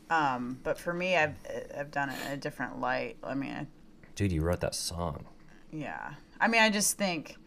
[0.09, 1.36] um, but for me, I've
[1.78, 3.18] I've done it in a different light.
[3.24, 3.68] I mean, I
[4.16, 5.26] Dude, you wrote that song.
[5.72, 6.14] Yeah.
[6.42, 7.38] I mean, I just think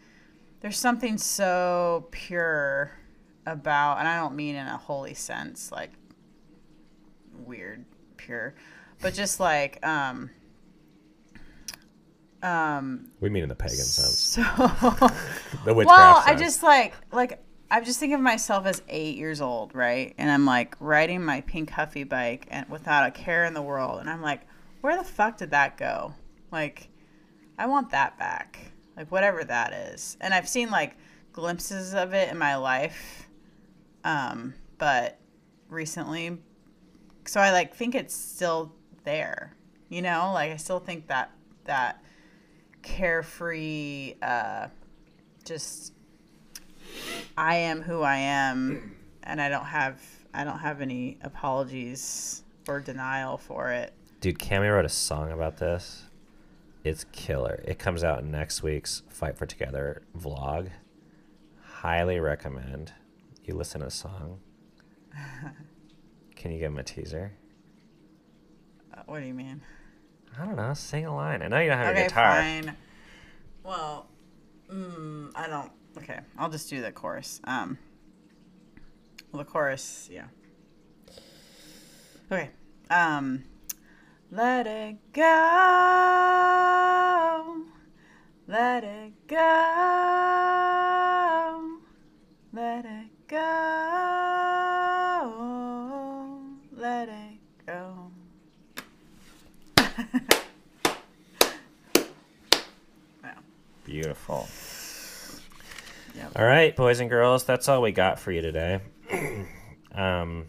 [0.61, 2.93] there's something so pure
[3.45, 5.91] about, and I don't mean in a holy sense, like
[7.45, 7.85] weird,
[8.17, 8.55] pure,
[9.03, 10.31] but just like, um,
[12.43, 14.19] um, We mean in the pagan sense.
[14.19, 14.43] so,
[15.65, 19.41] The witchcraft well, I just like, like, I'm just thinking of myself as eight years
[19.41, 20.15] old, right?
[20.19, 23.99] And I'm like riding my pink Huffy bike and without a care in the world.
[24.01, 24.43] And I'm like,
[24.83, 26.15] where the fuck did that go?
[26.53, 26.89] Like,
[27.59, 28.73] I want that back.
[28.97, 30.17] Like, whatever that is.
[30.21, 30.97] And I've seen like
[31.33, 33.29] glimpses of it in my life.
[34.05, 35.19] Um, but
[35.69, 36.39] recently,
[37.27, 38.73] so I like think it's still
[39.05, 39.57] there,
[39.89, 40.31] you know?
[40.35, 41.31] Like, I still think that,
[41.65, 42.03] that
[42.83, 44.69] carefree, uh,
[45.45, 45.93] just
[47.37, 50.01] I am who I am, and I don't have
[50.33, 53.93] I don't have any apologies or denial for it.
[54.21, 56.05] Dude, Cami wrote a song about this.
[56.85, 57.63] It's killer.
[57.67, 60.69] It comes out in next week's Fight for Together vlog.
[61.63, 62.93] Highly recommend
[63.43, 64.41] you listen to the song.
[66.37, 67.33] Can you give him a teaser?
[68.93, 69.63] Uh, what do you mean?
[70.39, 70.75] I don't know.
[70.75, 71.41] Sing a line.
[71.41, 72.35] I know you don't have a okay, guitar.
[72.35, 72.77] fine.
[73.63, 74.07] Well,
[74.71, 75.73] mm, I don't.
[75.97, 77.41] Okay, I'll just do the chorus.
[77.45, 77.79] Um,
[79.33, 80.27] well, the chorus, yeah.
[82.31, 82.51] Okay.
[82.91, 83.45] Um,
[84.35, 85.23] let it go.
[88.49, 89.37] Let it go.
[92.53, 93.39] Let it go.
[96.73, 98.11] Let it go.
[103.85, 104.49] Beautiful.
[106.17, 106.33] Yep.
[106.35, 108.81] All right, boys and girls, that's all we got for you today.
[109.95, 110.47] um,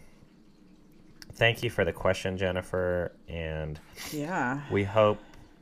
[1.36, 3.78] thank you for the question, Jennifer, and
[4.12, 4.60] Yeah.
[4.70, 5.18] we hope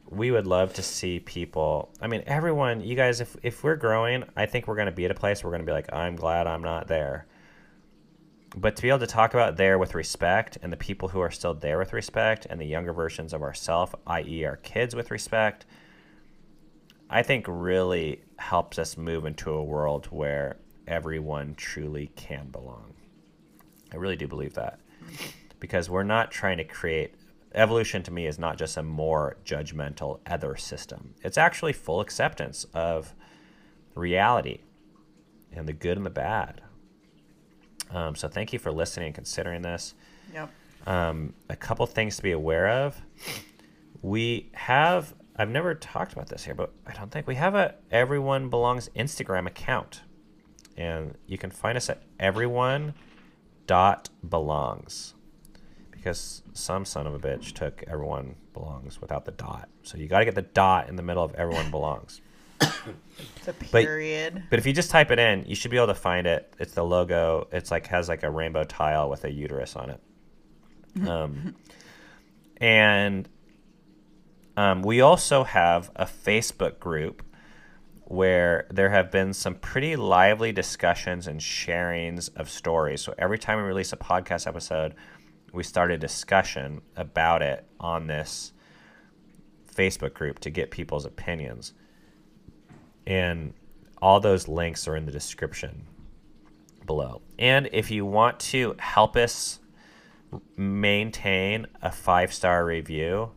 [0.09, 1.91] we would love to see people.
[2.01, 5.05] I mean, everyone, you guys, if if we're growing, I think we're going to be
[5.05, 7.27] at a place where we're going to be like, I'm glad I'm not there.
[8.57, 11.31] But to be able to talk about there with respect, and the people who are
[11.31, 15.67] still there with respect, and the younger versions of ourselves, i.e., our kids with respect,
[17.11, 22.95] I think really helps us move into a world where everyone truly can belong.
[23.93, 24.79] I really do believe that.
[25.65, 27.15] Because we're not trying to create
[27.55, 31.15] evolution to me is not just a more judgmental other system.
[31.23, 33.15] It's actually full acceptance of
[33.95, 34.59] reality
[35.55, 36.61] and the good and the bad.
[37.91, 39.95] Um, so thank you for listening and considering this.
[40.35, 40.51] Yep.
[40.87, 43.01] Um, a couple things to be aware of.
[44.03, 47.77] We have I've never talked about this here, but I don't think we have a
[47.91, 50.03] Everyone Belongs Instagram account,
[50.77, 52.93] and you can find us at everyone
[53.67, 55.15] dot belongs
[56.05, 59.71] because some son of a bitch took everyone belongs without the dot.
[59.85, 62.21] So you got to get the dot in the middle of everyone belongs.
[63.37, 64.43] It's a period.
[64.51, 66.53] But if you just type it in, you should be able to find it.
[66.59, 67.47] It's the logo.
[67.53, 71.09] It's like has like a rainbow tile with a uterus on it.
[71.09, 71.55] Um,
[72.57, 73.29] and
[74.57, 77.23] um, we also have a Facebook group
[78.07, 83.01] where there have been some pretty lively discussions and sharings of stories.
[83.01, 84.95] So every time we release a podcast episode,
[85.55, 88.53] we started a discussion about it on this
[89.73, 91.73] Facebook group to get people's opinions.
[93.07, 93.55] And
[94.03, 95.87] all those links are in the description
[96.85, 97.23] below.
[97.39, 99.61] And if you want to help us
[100.57, 103.31] maintain a five star review,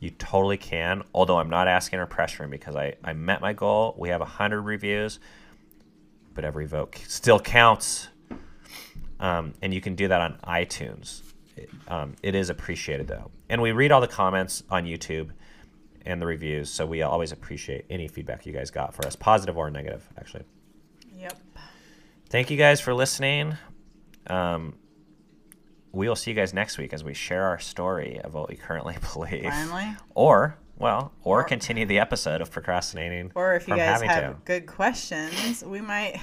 [0.00, 1.02] you totally can.
[1.14, 3.94] Although I'm not asking or pressuring because I, I met my goal.
[3.98, 5.18] We have 100 reviews,
[6.34, 8.08] but every vote still counts.
[9.18, 11.22] Um, and you can do that on iTunes.
[11.58, 13.30] It, um, it is appreciated though.
[13.48, 15.30] And we read all the comments on YouTube
[16.06, 16.70] and the reviews.
[16.70, 20.44] So we always appreciate any feedback you guys got for us, positive or negative, actually.
[21.18, 21.38] Yep.
[22.30, 23.56] Thank you guys for listening.
[24.26, 24.74] Um,
[25.92, 28.56] we will see you guys next week as we share our story of what we
[28.56, 29.44] currently believe.
[29.44, 29.88] Finally.
[30.14, 33.32] Or, well, or, Or- continue the episode of procrastinating.
[33.34, 34.36] Or if you guys have to.
[34.44, 36.20] good questions, we might.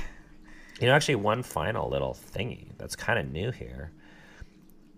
[0.80, 3.92] You know, actually, one final little thingy that's kind of new here.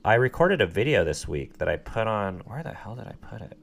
[0.07, 2.39] I recorded a video this week that I put on.
[2.45, 3.57] Where the hell did I put it?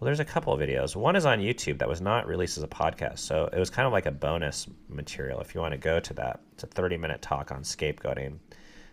[0.00, 0.96] Well, there's a couple of videos.
[0.96, 3.18] One is on YouTube that was not released as a podcast.
[3.18, 6.14] So it was kind of like a bonus material if you want to go to
[6.14, 6.40] that.
[6.54, 8.38] It's a 30 minute talk on scapegoating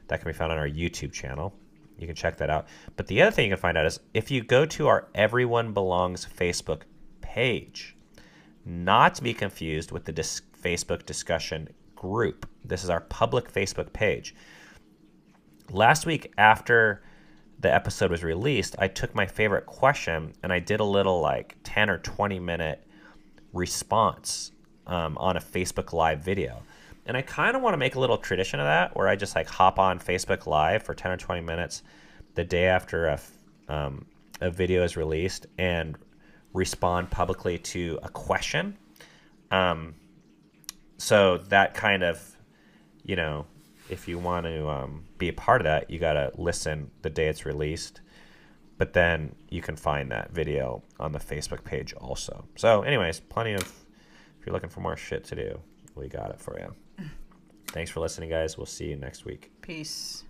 [0.10, 1.56] that can be found on our YouTube channel.
[1.98, 2.68] You can check that out.
[2.98, 5.72] But the other thing you can find out is if you go to our Everyone
[5.72, 6.82] Belongs Facebook
[7.22, 7.96] page,
[8.66, 12.46] not to be confused with the dis- Facebook discussion group.
[12.66, 14.36] This is our public Facebook page.
[15.72, 17.01] Last week, after
[17.59, 21.55] the episode was released, I took my favorite question and I did a little like
[21.63, 22.84] 10 or 20 minute
[23.53, 24.51] response
[24.88, 26.61] um, on a Facebook Live video.
[27.07, 29.36] And I kind of want to make a little tradition of that where I just
[29.36, 31.84] like hop on Facebook Live for 10 or 20 minutes
[32.36, 33.20] the day after a,
[33.70, 34.05] um,
[34.41, 35.97] a video is released and
[36.53, 38.78] respond publicly to a question.
[39.51, 39.95] Um,
[40.97, 42.20] so that kind of,
[43.03, 43.45] you know,
[43.90, 47.10] if you want to um, be a part of that, you got to listen the
[47.10, 48.02] day it's released.
[48.78, 52.46] But then you can find that video on the Facebook page also.
[52.58, 55.60] So, anyways, plenty of, if you're looking for more shit to do,
[55.96, 56.76] we got it for you.
[57.68, 58.58] Thanks for listening, guys.
[58.58, 59.52] We'll see you next week.
[59.62, 60.25] Peace.